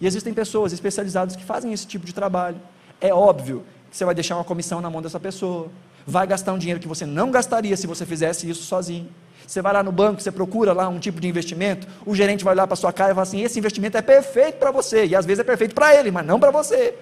[0.00, 2.60] E existem pessoas especializadas que fazem esse tipo de trabalho.
[3.00, 5.70] É óbvio que você vai deixar uma comissão na mão dessa pessoa,
[6.06, 9.08] vai gastar um dinheiro que você não gastaria se você fizesse isso sozinho.
[9.46, 12.54] Você vai lá no banco, você procura lá um tipo de investimento, o gerente vai
[12.54, 15.24] olhar para sua cara e fala assim: esse investimento é perfeito para você, e às
[15.24, 16.94] vezes é perfeito para ele, mas não para você.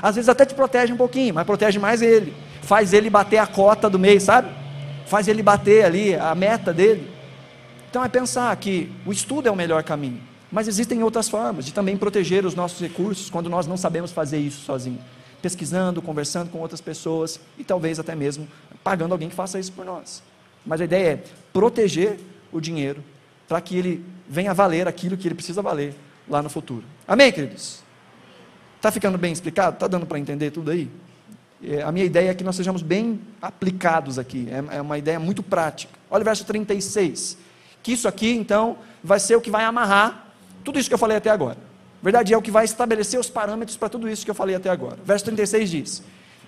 [0.00, 2.34] Às vezes até te protege um pouquinho, mas protege mais ele.
[2.62, 4.50] Faz ele bater a cota do mês, sabe?
[5.06, 7.10] Faz ele bater ali a meta dele.
[7.88, 10.20] Então é pensar que o estudo é o melhor caminho.
[10.52, 14.38] Mas existem outras formas de também proteger os nossos recursos quando nós não sabemos fazer
[14.38, 14.98] isso sozinho.
[15.40, 18.46] Pesquisando, conversando com outras pessoas e talvez até mesmo
[18.84, 20.22] pagando alguém que faça isso por nós.
[20.66, 22.18] Mas a ideia é proteger
[22.52, 23.02] o dinheiro
[23.48, 25.94] para que ele venha valer aquilo que ele precisa valer
[26.28, 26.84] lá no futuro.
[27.06, 27.80] Amém, queridos?
[28.76, 29.74] Está ficando bem explicado?
[29.74, 30.90] Está dando para entender tudo aí?
[31.62, 34.48] É, a minha ideia é que nós sejamos bem aplicados aqui.
[34.50, 35.92] É, é uma ideia muito prática.
[36.10, 37.38] Olha o verso 36.
[37.82, 40.26] Que isso aqui, então, vai ser o que vai amarrar
[40.64, 41.58] tudo isso que eu falei até agora.
[42.02, 44.68] Verdade é o que vai estabelecer os parâmetros para tudo isso que eu falei até
[44.68, 44.98] agora.
[45.04, 46.02] Verso 36 diz: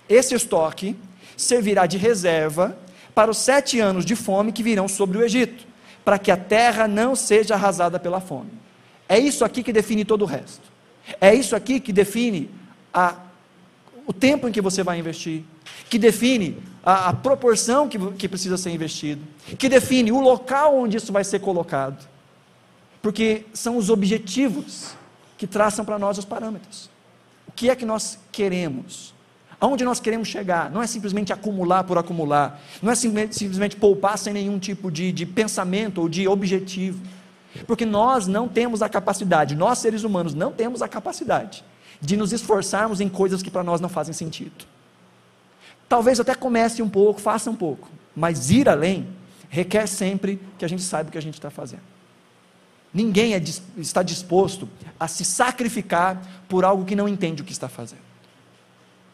[0.07, 0.95] Esse estoque
[1.35, 2.77] servirá de reserva
[3.19, 5.67] para os sete anos de fome que virão sobre o Egito,
[6.05, 8.49] para que a terra não seja arrasada pela fome.
[9.09, 10.61] É isso aqui que define todo o resto.
[11.19, 12.49] É isso aqui que define
[12.93, 13.17] a,
[14.07, 15.43] o tempo em que você vai investir,
[15.89, 19.21] que define a, a proporção que, que precisa ser investido,
[19.57, 22.07] que define o local onde isso vai ser colocado
[23.01, 24.93] porque são os objetivos
[25.37, 26.89] que traçam para nós os parâmetros.
[27.49, 29.13] O que é que nós queremos?
[29.61, 30.71] Aonde nós queremos chegar?
[30.71, 35.25] Não é simplesmente acumular por acumular, não é simplesmente poupar sem nenhum tipo de, de
[35.25, 37.03] pensamento ou de objetivo,
[37.67, 41.63] porque nós não temos a capacidade, nós seres humanos não temos a capacidade
[41.99, 44.65] de nos esforçarmos em coisas que para nós não fazem sentido.
[45.89, 49.07] Talvez até comece um pouco, faça um pouco, mas ir além
[49.49, 51.81] requer sempre que a gente saiba o que a gente está fazendo.
[52.93, 53.43] Ninguém é,
[53.77, 58.08] está disposto a se sacrificar por algo que não entende o que está fazendo.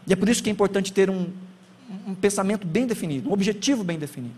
[0.08, 1.32] E é por isso que é importante ter um,
[2.08, 4.36] um pensamento bem definido, um objetivo bem definido.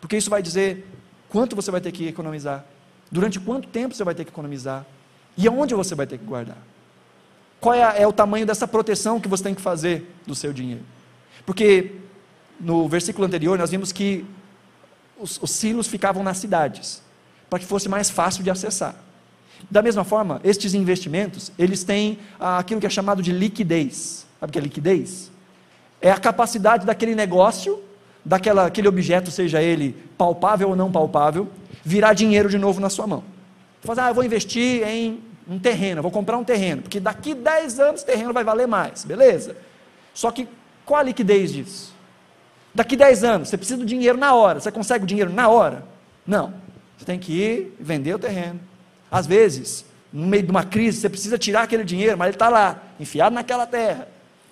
[0.00, 0.86] Porque isso vai dizer
[1.28, 2.64] quanto você vai ter que economizar,
[3.10, 4.84] durante quanto tempo você vai ter que economizar
[5.36, 6.58] e aonde você vai ter que guardar.
[7.60, 10.84] Qual é, é o tamanho dessa proteção que você tem que fazer do seu dinheiro?
[11.44, 11.92] Porque
[12.60, 14.24] no versículo anterior nós vimos que
[15.18, 17.02] os, os silos ficavam nas cidades,
[17.48, 18.94] para que fosse mais fácil de acessar.
[19.70, 24.25] Da mesma forma, estes investimentos, eles têm ah, aquilo que é chamado de liquidez.
[24.40, 25.30] Sabe o que é liquidez?
[26.00, 27.82] É a capacidade daquele negócio,
[28.24, 31.48] daquela, aquele objeto, seja ele palpável ou não palpável,
[31.84, 33.24] virar dinheiro de novo na sua mão.
[33.82, 37.78] Fazer, ah, eu vou investir em um terreno, vou comprar um terreno, porque daqui 10
[37.78, 39.56] anos o terreno vai valer mais, beleza?
[40.12, 40.48] Só que
[40.84, 41.94] qual a liquidez disso?
[42.74, 45.84] Daqui 10 anos, você precisa do dinheiro na hora, você consegue o dinheiro na hora?
[46.26, 46.52] Não.
[46.98, 48.60] Você tem que ir vender o terreno.
[49.10, 52.48] Às vezes, no meio de uma crise, você precisa tirar aquele dinheiro, mas ele está
[52.48, 54.08] lá, enfiado naquela terra.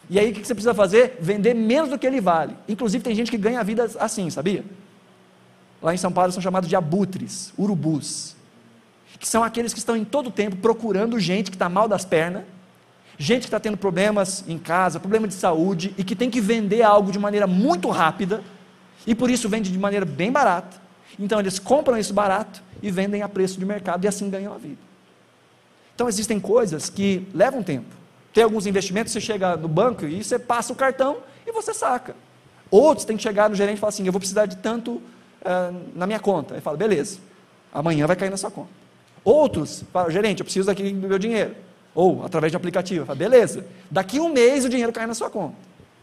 [0.08, 1.16] E aí o que você precisa fazer?
[1.20, 2.56] Vender menos do que ele vale.
[2.68, 4.64] Inclusive tem gente que ganha a vida assim, sabia?
[5.82, 8.36] Lá em São Paulo são chamados de abutres, urubus.
[9.18, 12.44] Que são aqueles que estão em todo tempo procurando gente que está mal das pernas,
[13.18, 16.82] gente que está tendo problemas em casa, problema de saúde, e que tem que vender
[16.82, 18.42] algo de maneira muito rápida,
[19.06, 20.76] e por isso vende de maneira bem barata.
[21.18, 24.58] Então eles compram isso barato e vendem a preço de mercado e assim ganham a
[24.58, 24.80] vida.
[25.94, 28.03] Então existem coisas que levam tempo.
[28.34, 32.16] Tem alguns investimentos, você chega no banco e você passa o cartão e você saca.
[32.68, 35.02] Outros tem que chegar no gerente e falar assim: eu vou precisar de tanto uh,
[35.94, 36.54] na minha conta.
[36.54, 37.18] Ele fala: beleza,
[37.72, 38.70] amanhã vai cair na sua conta.
[39.24, 41.54] Outros falam: gerente, eu preciso aqui do meu dinheiro.
[41.94, 43.06] Ou através de aplicativo.
[43.06, 45.54] Fala, beleza, daqui um mês o dinheiro cai na sua conta.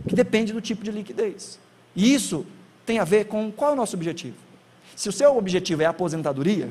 [0.08, 1.60] Que depende do tipo de liquidez.
[1.94, 2.46] E isso
[2.86, 4.38] tem a ver com qual é o nosso objetivo.
[4.96, 6.70] Se o seu objetivo é a aposentadoria,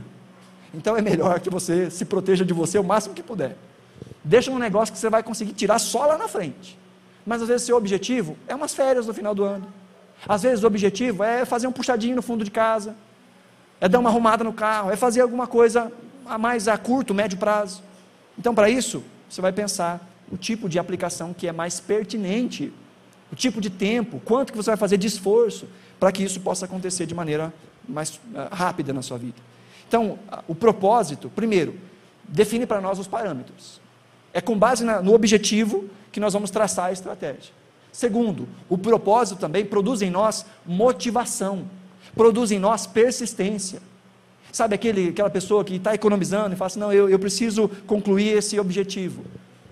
[0.72, 3.56] então é melhor que você se proteja de você o máximo que puder.
[4.22, 6.78] Deixa um negócio que você vai conseguir tirar só lá na frente.
[7.24, 9.66] Mas às vezes seu objetivo é umas férias no final do ano.
[10.28, 12.94] Às vezes o objetivo é fazer um puxadinho no fundo de casa,
[13.80, 15.90] é dar uma arrumada no carro, é fazer alguma coisa
[16.26, 17.82] a mais a curto, médio prazo.
[18.38, 22.72] Então, para isso, você vai pensar o tipo de aplicação que é mais pertinente,
[23.32, 25.66] o tipo de tempo, quanto que você vai fazer de esforço
[25.98, 27.52] para que isso possa acontecer de maneira
[27.88, 28.20] mais uh,
[28.52, 29.36] rápida na sua vida.
[29.88, 31.74] Então, o propósito, primeiro,
[32.24, 33.80] define para nós os parâmetros.
[34.32, 37.52] É com base na, no objetivo que nós vamos traçar a estratégia.
[37.92, 41.64] Segundo, o propósito também produz em nós motivação,
[42.14, 43.80] produz em nós persistência.
[44.52, 48.36] Sabe aquele, aquela pessoa que está economizando e fala assim: não, eu, eu preciso concluir
[48.36, 49.24] esse objetivo.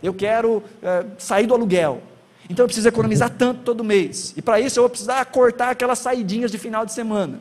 [0.03, 2.01] Eu quero é, sair do aluguel.
[2.49, 4.33] Então eu preciso economizar tanto todo mês.
[4.37, 7.41] E para isso eu vou precisar cortar aquelas saidinhas de final de semana.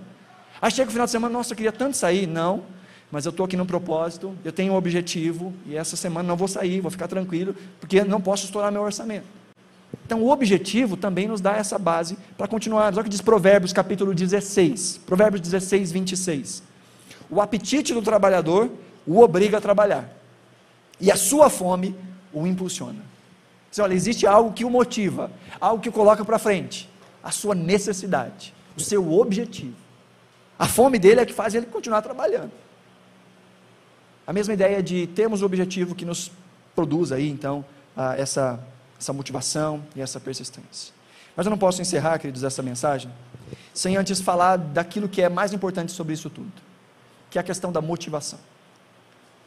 [0.62, 2.28] Aí chega o final de semana, nossa, eu queria tanto sair.
[2.28, 2.64] Não,
[3.12, 6.48] mas eu estou aqui no propósito, eu tenho um objetivo, e essa semana não vou
[6.48, 9.26] sair, vou ficar tranquilo, porque não posso estourar meu orçamento.
[10.06, 12.94] Então, o objetivo também nos dá essa base para continuar.
[12.94, 16.64] Olha o que diz Provérbios capítulo 16, Provérbios 16, 26.
[17.30, 18.70] O apetite do trabalhador
[19.06, 20.10] o obriga a trabalhar,
[21.00, 21.96] e a sua fome
[22.34, 23.00] o impulsiona.
[23.72, 25.32] Você olha, existe algo que o motiva,
[25.62, 26.90] algo que o coloca para frente,
[27.24, 29.76] a sua necessidade, o seu objetivo.
[30.60, 32.52] A fome dele é que faz ele continuar trabalhando.
[34.28, 36.30] A mesma ideia de termos o objetivo que nos
[36.76, 37.64] produz aí, então,
[38.18, 38.60] essa,
[39.00, 40.94] essa motivação e essa persistência.
[41.36, 43.10] Mas eu não posso encerrar, queridos, essa mensagem
[43.74, 46.52] sem antes falar daquilo que é mais importante sobre isso tudo,
[47.30, 48.40] que é a questão da motivação,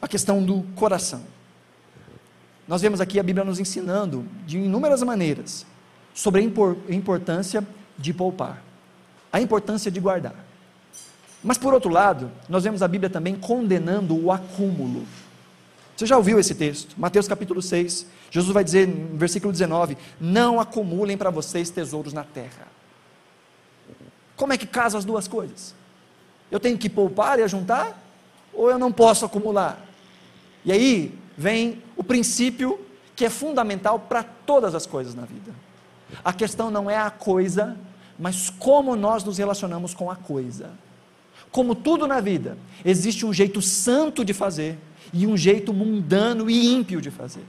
[0.01, 1.21] a questão do coração.
[2.67, 5.65] Nós vemos aqui a Bíblia nos ensinando de inúmeras maneiras
[6.13, 7.65] sobre a importância
[7.97, 8.63] de poupar,
[9.31, 10.50] a importância de guardar.
[11.43, 15.05] Mas por outro lado, nós vemos a Bíblia também condenando o acúmulo.
[15.95, 16.95] Você já ouviu esse texto?
[16.97, 18.05] Mateus capítulo 6.
[18.29, 22.67] Jesus vai dizer no versículo 19: Não acumulem para vocês tesouros na terra.
[24.35, 25.75] Como é que casa as duas coisas?
[26.49, 27.95] Eu tenho que poupar e ajuntar?
[28.53, 29.79] Ou eu não posso acumular?
[30.65, 32.79] E aí vem o princípio
[33.15, 35.53] que é fundamental para todas as coisas na vida.
[36.23, 37.77] A questão não é a coisa,
[38.17, 40.71] mas como nós nos relacionamos com a coisa.
[41.51, 44.77] Como tudo na vida, existe um jeito santo de fazer
[45.13, 47.43] e um jeito mundano e ímpio de fazer.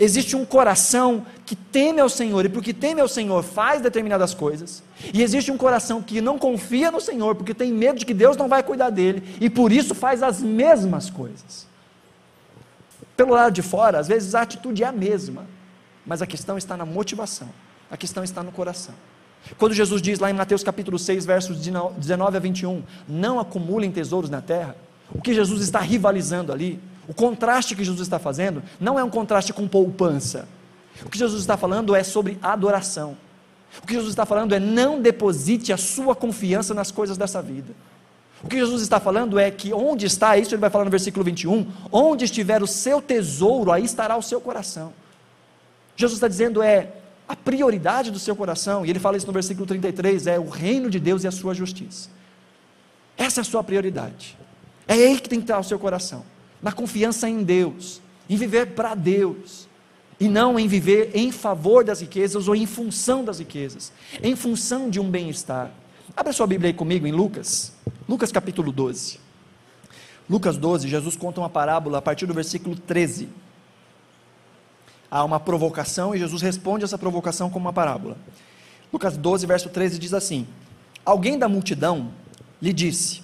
[0.00, 4.82] Existe um coração que teme ao Senhor e porque teme ao Senhor faz determinadas coisas,
[5.12, 8.36] e existe um coração que não confia no Senhor porque tem medo de que Deus
[8.36, 11.66] não vai cuidar dele e por isso faz as mesmas coisas.
[13.16, 15.46] Pelo lado de fora, às vezes a atitude é a mesma,
[16.06, 17.48] mas a questão está na motivação,
[17.90, 18.94] a questão está no coração.
[19.58, 24.30] Quando Jesus diz lá em Mateus capítulo 6, versos 19 a 21, não acumulem tesouros
[24.30, 24.76] na terra,
[25.14, 29.10] o que Jesus está rivalizando ali, o contraste que Jesus está fazendo, não é um
[29.10, 30.48] contraste com poupança.
[31.04, 33.16] O que Jesus está falando é sobre adoração.
[33.82, 37.72] O que Jesus está falando é não deposite a sua confiança nas coisas dessa vida.
[38.42, 41.24] O que Jesus está falando é que onde está, isso ele vai falar no versículo
[41.24, 44.92] 21, onde estiver o seu tesouro, aí estará o seu coração.
[45.96, 46.88] Jesus está dizendo é
[47.28, 50.90] a prioridade do seu coração, e ele fala isso no versículo 33, é o reino
[50.90, 52.10] de Deus e a sua justiça.
[53.16, 54.36] Essa é a sua prioridade.
[54.86, 56.24] É aí que tem que estar o seu coração,
[56.62, 59.68] na confiança em Deus, em viver para Deus,
[60.20, 64.88] e não em viver em favor das riquezas ou em função das riquezas, em função
[64.90, 65.70] de um bem-estar.
[66.16, 67.72] Abra sua Bíblia aí comigo em Lucas,
[68.08, 69.18] Lucas capítulo 12.
[70.28, 73.28] Lucas 12, Jesus conta uma parábola a partir do versículo 13.
[75.14, 78.16] Há uma provocação e Jesus responde essa provocação com uma parábola.
[78.92, 80.44] Lucas 12, verso 13 diz assim:
[81.04, 82.10] Alguém da multidão
[82.60, 83.22] lhe disse: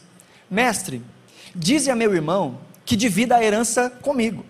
[0.48, 1.02] Mestre,
[1.52, 4.44] dize a meu irmão que divida a herança comigo.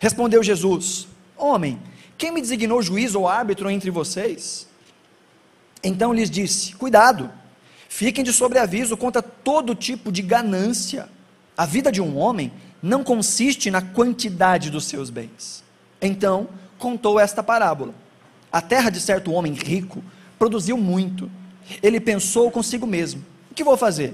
[0.00, 1.06] Respondeu Jesus:
[1.36, 1.78] Homem,
[2.16, 4.66] quem me designou juiz ou árbitro entre vocês?
[5.84, 7.30] Então lhes disse: Cuidado
[7.86, 11.10] Fiquem de sobreaviso contra todo tipo de ganância.
[11.54, 12.50] A vida de um homem
[12.82, 15.62] não consiste na quantidade dos seus bens.
[16.02, 16.48] Então,
[16.78, 17.94] contou esta parábola.
[18.52, 20.04] A terra de certo homem rico
[20.38, 21.30] produziu muito.
[21.82, 24.12] Ele pensou consigo mesmo: o que vou fazer?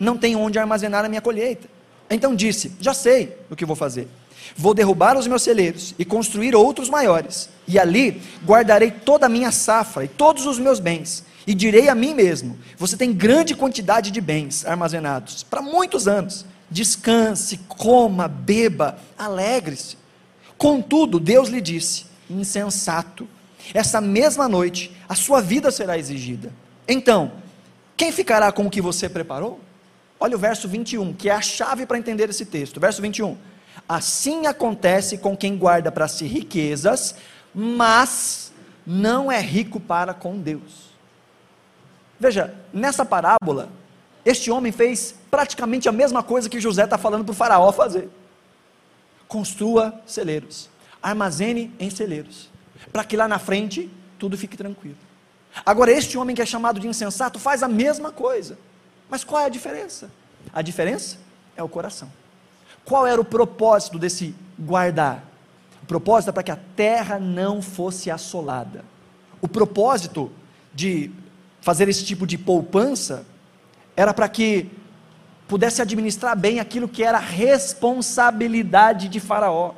[0.00, 1.68] Não tenho onde armazenar a minha colheita.
[2.10, 4.08] Então disse: já sei o que vou fazer.
[4.56, 9.50] Vou derrubar os meus celeiros e construir outros maiores, e ali guardarei toda a minha
[9.50, 14.10] safra e todos os meus bens e direi a mim mesmo: você tem grande quantidade
[14.10, 16.44] de bens armazenados para muitos anos.
[16.68, 19.96] Descanse, coma, beba, alegre-se.
[20.58, 23.28] Contudo, Deus lhe disse: insensato,
[23.74, 26.52] essa mesma noite a sua vida será exigida.
[26.88, 27.32] Então,
[27.96, 29.60] quem ficará com o que você preparou?
[30.18, 32.80] Olha o verso 21, que é a chave para entender esse texto.
[32.80, 33.36] Verso 21.
[33.88, 37.14] Assim acontece com quem guarda para si riquezas,
[37.54, 38.52] mas
[38.86, 40.86] não é rico para com Deus.
[42.18, 43.68] Veja, nessa parábola,
[44.24, 48.08] este homem fez praticamente a mesma coisa que José está falando para o faraó fazer.
[49.28, 50.68] Construa celeiros,
[51.02, 52.48] armazene em celeiros,
[52.92, 54.96] para que lá na frente tudo fique tranquilo.
[55.64, 58.58] Agora, este homem que é chamado de insensato faz a mesma coisa.
[59.08, 60.10] Mas qual é a diferença?
[60.52, 61.18] A diferença
[61.56, 62.10] é o coração.
[62.84, 65.24] Qual era o propósito desse guardar?
[65.82, 68.84] O propósito é para que a terra não fosse assolada.
[69.40, 70.30] O propósito
[70.74, 71.10] de
[71.60, 73.24] fazer esse tipo de poupança
[73.96, 74.70] era para que
[75.48, 79.74] pudesse administrar bem aquilo que era responsabilidade de Faraó.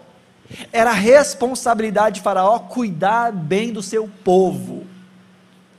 [0.73, 4.87] Era responsabilidade de Faraó cuidar bem do seu povo.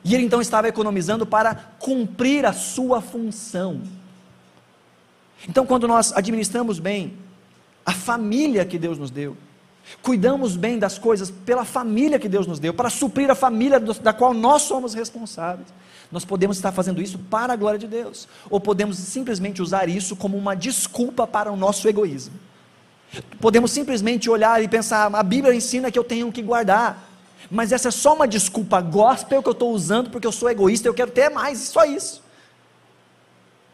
[0.03, 3.81] E ele então estava economizando para cumprir a sua função.
[5.47, 7.13] Então, quando nós administramos bem
[7.85, 9.35] a família que Deus nos deu,
[10.01, 14.13] cuidamos bem das coisas pela família que Deus nos deu, para suprir a família da
[14.13, 15.67] qual nós somos responsáveis,
[16.11, 20.15] nós podemos estar fazendo isso para a glória de Deus, ou podemos simplesmente usar isso
[20.15, 22.33] como uma desculpa para o nosso egoísmo.
[23.39, 27.09] Podemos simplesmente olhar e pensar: a Bíblia ensina que eu tenho que guardar,
[27.49, 30.87] mas essa é só uma desculpa gospel que eu estou usando porque eu sou egoísta,
[30.87, 32.23] eu quero ter mais, só isso.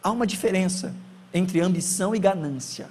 [0.01, 0.93] Há uma diferença
[1.33, 2.87] entre ambição e ganância.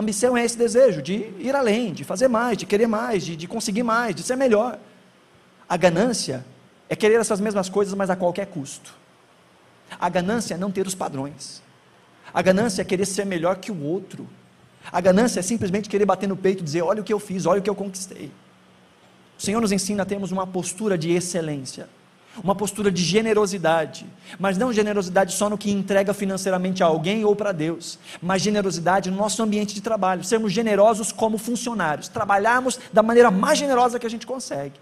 [0.00, 3.46] Ambição é esse desejo de ir além, de fazer mais, de querer mais, de, de
[3.46, 4.78] conseguir mais, de ser melhor.
[5.68, 6.44] A ganância
[6.88, 8.94] é querer essas mesmas coisas, mas a qualquer custo.
[10.00, 11.62] A ganância é não ter os padrões.
[12.32, 14.26] A ganância é querer ser melhor que o outro.
[14.90, 17.46] A ganância é simplesmente querer bater no peito e dizer: olha o que eu fiz,
[17.46, 18.30] olha o que eu conquistei.
[19.38, 21.88] O Senhor nos ensina a termos uma postura de excelência,
[22.42, 24.06] uma postura de generosidade,
[24.38, 29.10] mas não generosidade só no que entrega financeiramente a alguém ou para Deus, mas generosidade
[29.10, 34.06] no nosso ambiente de trabalho, sermos generosos como funcionários, trabalharmos da maneira mais generosa que
[34.06, 34.74] a gente consegue.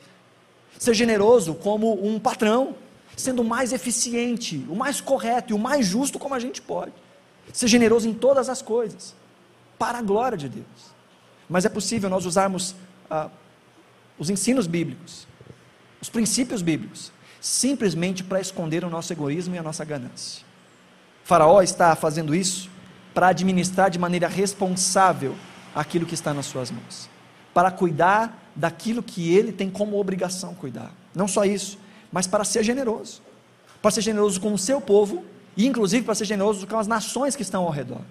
[0.78, 2.76] Ser generoso como um patrão,
[3.16, 6.92] sendo o mais eficiente, o mais correto e o mais justo como a gente pode.
[7.52, 9.14] Ser generoso em todas as coisas,
[9.78, 10.90] para a glória de Deus.
[11.48, 12.76] Mas é possível nós usarmos
[13.10, 13.28] ah,
[14.16, 15.26] os ensinos bíblicos,
[16.00, 20.44] os princípios bíblicos, simplesmente para esconder o nosso egoísmo e a nossa ganância.
[21.24, 22.68] Faraó está fazendo isso
[23.14, 25.34] para administrar de maneira responsável
[25.74, 27.08] aquilo que está nas suas mãos,
[27.54, 30.92] para cuidar daquilo que ele tem como obrigação cuidar.
[31.14, 31.78] Não só isso,
[32.12, 33.22] mas para ser generoso.
[33.80, 35.24] Para ser generoso com o seu povo
[35.56, 38.02] e, inclusive, para ser generoso com as nações que estão ao redor.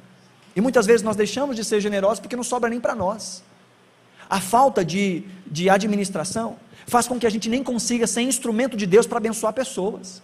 [0.55, 3.43] E muitas vezes nós deixamos de ser generosos porque não sobra nem para nós.
[4.30, 8.86] A falta de, de administração faz com que a gente nem consiga ser instrumento de
[8.86, 10.21] Deus para abençoar pessoas.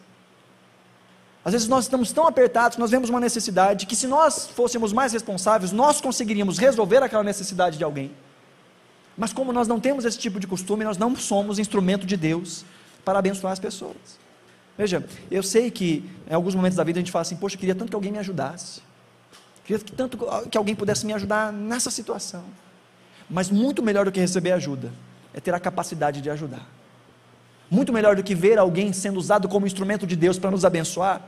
[1.44, 5.14] Às vezes nós estamos tão apertados, nós vemos uma necessidade, que se nós fôssemos mais
[5.14, 8.12] responsáveis, nós conseguiríamos resolver aquela necessidade de alguém.
[9.18, 12.66] Mas como nós não temos esse tipo de costume, nós não somos instrumento de Deus
[13.04, 13.96] para abençoar as pessoas.
[14.78, 17.60] Veja, eu sei que em alguns momentos da vida a gente fala assim, poxa, eu
[17.60, 18.82] queria tanto que alguém me ajudasse.
[19.64, 20.18] Queria que tanto
[20.50, 22.44] que alguém pudesse me ajudar nessa situação.
[23.30, 24.92] Mas muito melhor do que receber ajuda
[25.34, 26.66] é ter a capacidade de ajudar.
[27.70, 31.22] Muito melhor do que ver alguém sendo usado como instrumento de Deus para nos abençoar,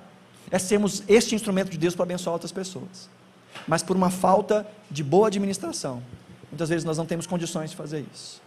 [0.49, 3.09] é sermos este instrumento de Deus para abençoar outras pessoas.
[3.67, 6.01] Mas por uma falta de boa administração,
[6.51, 8.41] muitas vezes nós não temos condições de fazer isso.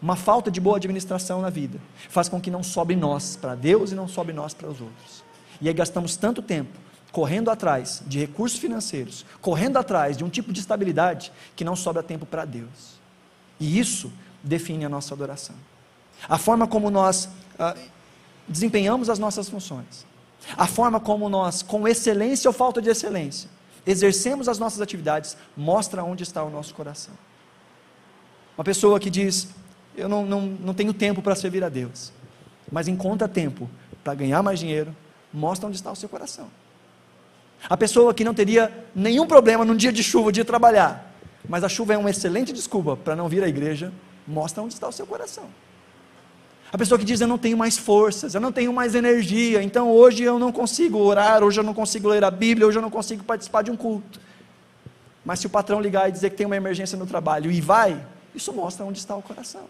[0.00, 1.78] Uma falta de boa administração na vida
[2.08, 5.24] faz com que não sobe nós para Deus e não sobe nós para os outros.
[5.60, 6.78] E aí gastamos tanto tempo
[7.12, 12.02] correndo atrás de recursos financeiros, correndo atrás de um tipo de estabilidade que não sobra
[12.02, 12.98] tempo para Deus.
[13.60, 14.10] E isso
[14.42, 15.54] define a nossa adoração.
[16.28, 17.76] A forma como nós ah,
[18.48, 20.06] desempenhamos as nossas funções,
[20.56, 23.48] a forma como nós, com excelência ou falta de excelência,
[23.86, 27.14] exercemos as nossas atividades, mostra onde está o nosso coração.
[28.56, 29.48] Uma pessoa que diz:
[29.96, 32.12] Eu não, não, não tenho tempo para servir a Deus,
[32.70, 33.68] mas encontra tempo
[34.02, 34.94] para ganhar mais dinheiro,
[35.32, 36.48] mostra onde está o seu coração.
[37.68, 41.14] A pessoa que não teria nenhum problema num dia de chuva de trabalhar,
[41.48, 43.92] mas a chuva é uma excelente desculpa para não vir à igreja,
[44.26, 45.44] mostra onde está o seu coração.
[46.72, 49.90] A pessoa que diz: Eu não tenho mais forças, eu não tenho mais energia, então
[49.90, 52.90] hoje eu não consigo orar, hoje eu não consigo ler a Bíblia, hoje eu não
[52.90, 54.20] consigo participar de um culto.
[55.24, 58.04] Mas se o patrão ligar e dizer que tem uma emergência no trabalho e vai,
[58.34, 59.66] isso mostra onde está o coração.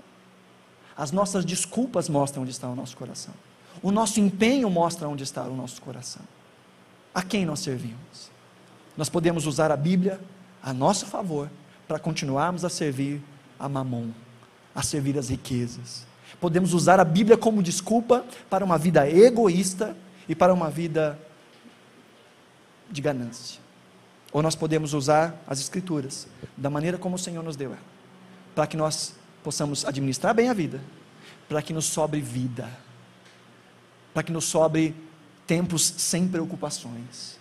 [0.96, 3.34] As nossas desculpas mostram onde está o nosso coração.
[3.82, 6.22] O nosso empenho mostra onde está o nosso coração.
[7.14, 8.30] A quem nós servimos?
[8.96, 10.20] Nós podemos usar a Bíblia
[10.62, 11.50] a nosso favor
[11.86, 13.20] para continuarmos a servir
[13.58, 14.10] a Mamon,
[14.74, 16.06] a servir as riquezas.
[16.40, 19.96] Podemos usar a Bíblia como desculpa para uma vida egoísta
[20.28, 21.18] e para uma vida
[22.90, 23.60] de ganância.
[24.32, 27.82] Ou nós podemos usar as Escrituras da maneira como o Senhor nos deu ela,
[28.54, 30.80] para que nós possamos administrar bem a vida,
[31.48, 32.68] para que nos sobre vida,
[34.14, 34.94] para que nos sobre
[35.46, 37.38] tempos sem preocupações,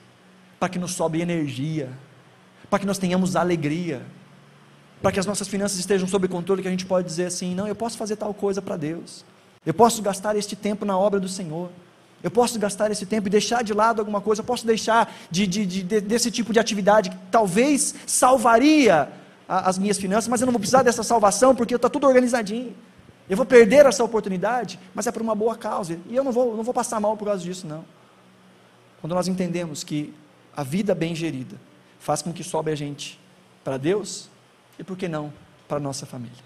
[0.59, 1.89] para que nos sobre energia,
[2.69, 4.01] para que nós tenhamos alegria,
[5.01, 7.67] para que as nossas finanças estejam sob controle, que a gente pode dizer assim: não,
[7.67, 9.25] eu posso fazer tal coisa para Deus,
[9.65, 11.69] eu posso gastar este tempo na obra do Senhor,
[12.23, 15.47] eu posso gastar esse tempo e deixar de lado alguma coisa, eu posso deixar de,
[15.47, 19.09] de, de, desse tipo de atividade que talvez salvaria
[19.47, 22.75] a, as minhas finanças, mas eu não vou precisar dessa salvação porque está tudo organizadinho.
[23.31, 26.57] Eu vou perder essa oportunidade, mas é por uma boa causa, e eu não vou,
[26.57, 27.85] não vou passar mal por causa disso, não.
[28.99, 30.13] Quando nós entendemos que
[30.53, 31.55] a vida bem gerida
[31.97, 33.17] faz com que sobe a gente
[33.63, 34.29] para Deus,
[34.77, 35.31] e por que não
[35.65, 36.43] para a nossa família?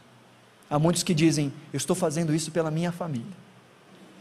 [0.70, 3.36] Há muitos que dizem: Eu estou fazendo isso pela minha família.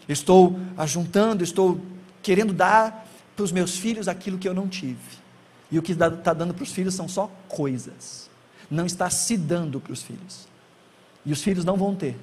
[0.09, 1.79] Estou ajuntando, estou
[2.23, 3.07] querendo dar
[3.37, 5.19] para os meus filhos aquilo que eu não tive.
[5.71, 8.31] E o que está dando para os filhos são só coisas.
[8.71, 10.49] Não está se dando para os filhos.
[11.27, 12.17] E os filhos não vão ter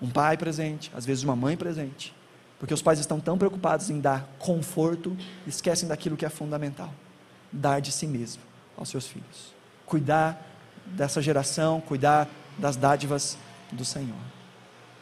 [0.00, 2.14] um pai presente, às vezes uma mãe presente.
[2.58, 6.92] Porque os pais estão tão preocupados em dar conforto, esquecem daquilo que é fundamental:
[7.52, 8.42] dar de si mesmo
[8.76, 9.54] aos seus filhos.
[9.86, 10.44] Cuidar
[10.86, 12.28] dessa geração, cuidar
[12.58, 13.38] das dádivas
[13.72, 14.16] do Senhor.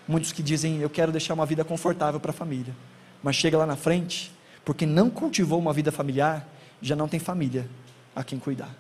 [0.07, 2.74] Muitos que dizem, eu quero deixar uma vida confortável para a família,
[3.22, 4.32] mas chega lá na frente,
[4.64, 6.47] porque não cultivou uma vida familiar,
[6.80, 7.68] já não tem família
[8.14, 8.74] a quem cuidar.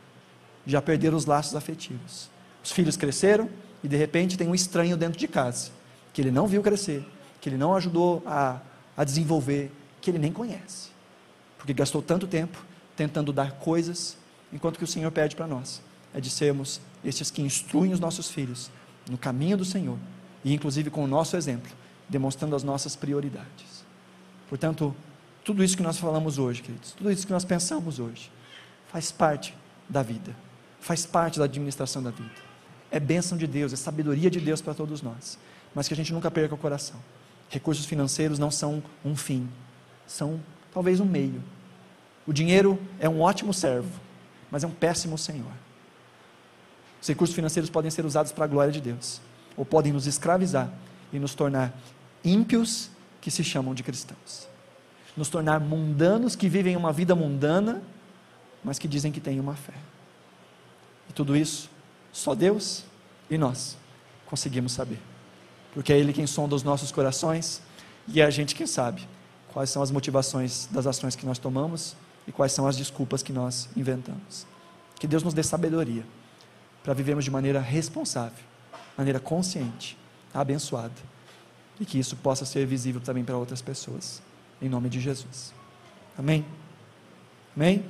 [0.66, 2.28] Já perderam os laços afetivos.
[2.62, 3.48] Os filhos cresceram
[3.82, 5.70] e de repente tem um estranho dentro de casa,
[6.16, 7.06] que ele não viu crescer,
[7.42, 8.58] que ele não ajudou a,
[8.96, 10.88] a desenvolver, que ele nem conhece.
[11.58, 12.64] Porque gastou tanto tempo
[12.96, 14.16] tentando dar coisas,
[14.50, 15.82] enquanto que o Senhor pede para nós
[16.14, 18.70] é de sermos estes que instruem os nossos filhos
[19.10, 19.98] no caminho do Senhor
[20.42, 21.70] e, inclusive, com o nosso exemplo,
[22.08, 23.84] demonstrando as nossas prioridades.
[24.48, 24.96] Portanto,
[25.44, 28.32] tudo isso que nós falamos hoje, queridos, tudo isso que nós pensamos hoje,
[28.88, 29.54] faz parte
[29.86, 30.34] da vida,
[30.80, 32.46] faz parte da administração da vida.
[32.90, 35.38] É bênção de Deus, é sabedoria de Deus para todos nós,
[35.76, 36.98] mas que a gente nunca perca o coração.
[37.50, 39.46] Recursos financeiros não são um fim,
[40.06, 40.40] são
[40.72, 41.44] talvez um meio.
[42.26, 44.00] O dinheiro é um ótimo servo,
[44.50, 45.52] mas é um péssimo senhor.
[47.00, 49.20] Os recursos financeiros podem ser usados para a glória de Deus,
[49.54, 50.72] ou podem nos escravizar
[51.12, 51.78] e nos tornar
[52.24, 52.88] ímpios
[53.20, 54.48] que se chamam de cristãos,
[55.14, 57.82] nos tornar mundanos que vivem uma vida mundana,
[58.64, 59.74] mas que dizem que têm uma fé.
[61.10, 61.68] E tudo isso
[62.10, 62.82] Só Deus
[63.28, 63.76] e nós
[64.24, 65.15] conseguimos saber.
[65.76, 67.60] Porque é Ele quem sonda os nossos corações
[68.08, 69.06] e é a gente quem sabe
[69.52, 71.94] quais são as motivações das ações que nós tomamos
[72.26, 74.46] e quais são as desculpas que nós inventamos.
[74.98, 76.02] Que Deus nos dê sabedoria
[76.82, 78.42] para vivermos de maneira responsável,
[78.96, 79.98] maneira consciente,
[80.32, 80.94] abençoada,
[81.78, 84.22] e que isso possa ser visível também para outras pessoas,
[84.62, 85.52] em nome de Jesus.
[86.16, 86.42] Amém?
[87.54, 87.84] Amém?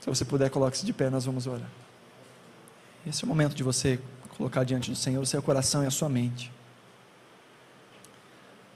[0.00, 1.68] Se você puder, coloque-se de pé, nós vamos orar.
[3.06, 4.00] Esse é o momento de você
[4.36, 6.52] colocar diante do Senhor o seu coração e a sua mente.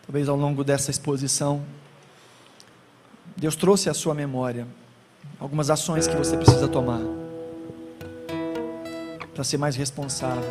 [0.07, 1.65] Talvez ao longo dessa exposição,
[3.37, 4.67] Deus trouxe à sua memória
[5.39, 7.01] algumas ações que você precisa tomar
[9.35, 10.51] para ser mais responsável.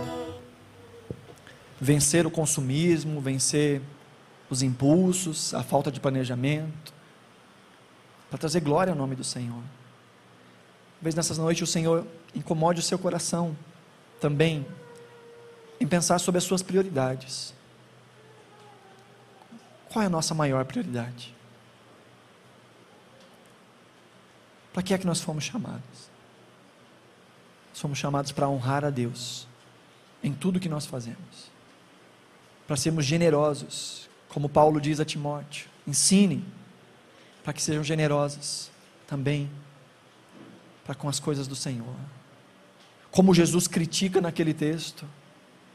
[1.82, 3.82] Vencer o consumismo, vencer
[4.50, 6.94] os impulsos, a falta de planejamento,
[8.30, 9.64] para trazer glória ao nome do Senhor.
[11.00, 13.56] Talvez nessas noites o Senhor incomode o seu coração
[14.20, 14.66] também
[15.80, 17.54] em pensar sobre as suas prioridades.
[19.90, 21.34] Qual é a nossa maior prioridade?
[24.74, 26.10] Para que é que nós fomos chamados?
[27.74, 29.48] Somos chamados para honrar a Deus
[30.24, 31.52] em tudo que nós fazemos.
[32.68, 35.70] Para sermos generosos, como Paulo diz a Timóteo.
[35.88, 36.44] Ensine
[37.44, 38.72] para que sejam generosos
[39.08, 39.50] também
[40.84, 41.96] para com as coisas do Senhor.
[43.12, 45.06] Como Jesus critica naquele texto,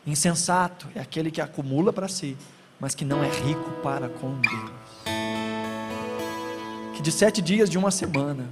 [0.07, 2.37] insensato é aquele que acumula para si,
[2.79, 4.71] mas que não é rico para com Deus.
[6.95, 8.49] Que de sete dias de uma semana,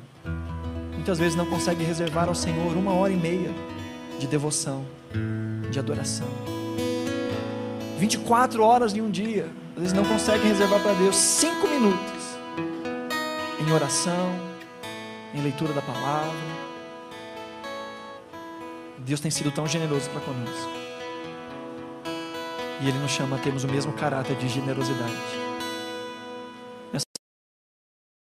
[0.94, 3.50] muitas vezes não consegue reservar ao Senhor uma hora e meia
[4.18, 4.84] de devoção,
[5.70, 6.28] de adoração.
[7.98, 12.38] 24 horas em um dia, às vezes não consegue reservar para Deus cinco minutos
[13.60, 14.34] em oração,
[15.34, 16.36] em leitura da palavra.
[18.98, 20.87] Deus tem sido tão generoso para conosco.
[22.80, 25.47] E Ele nos chama a termos o mesmo caráter de generosidade.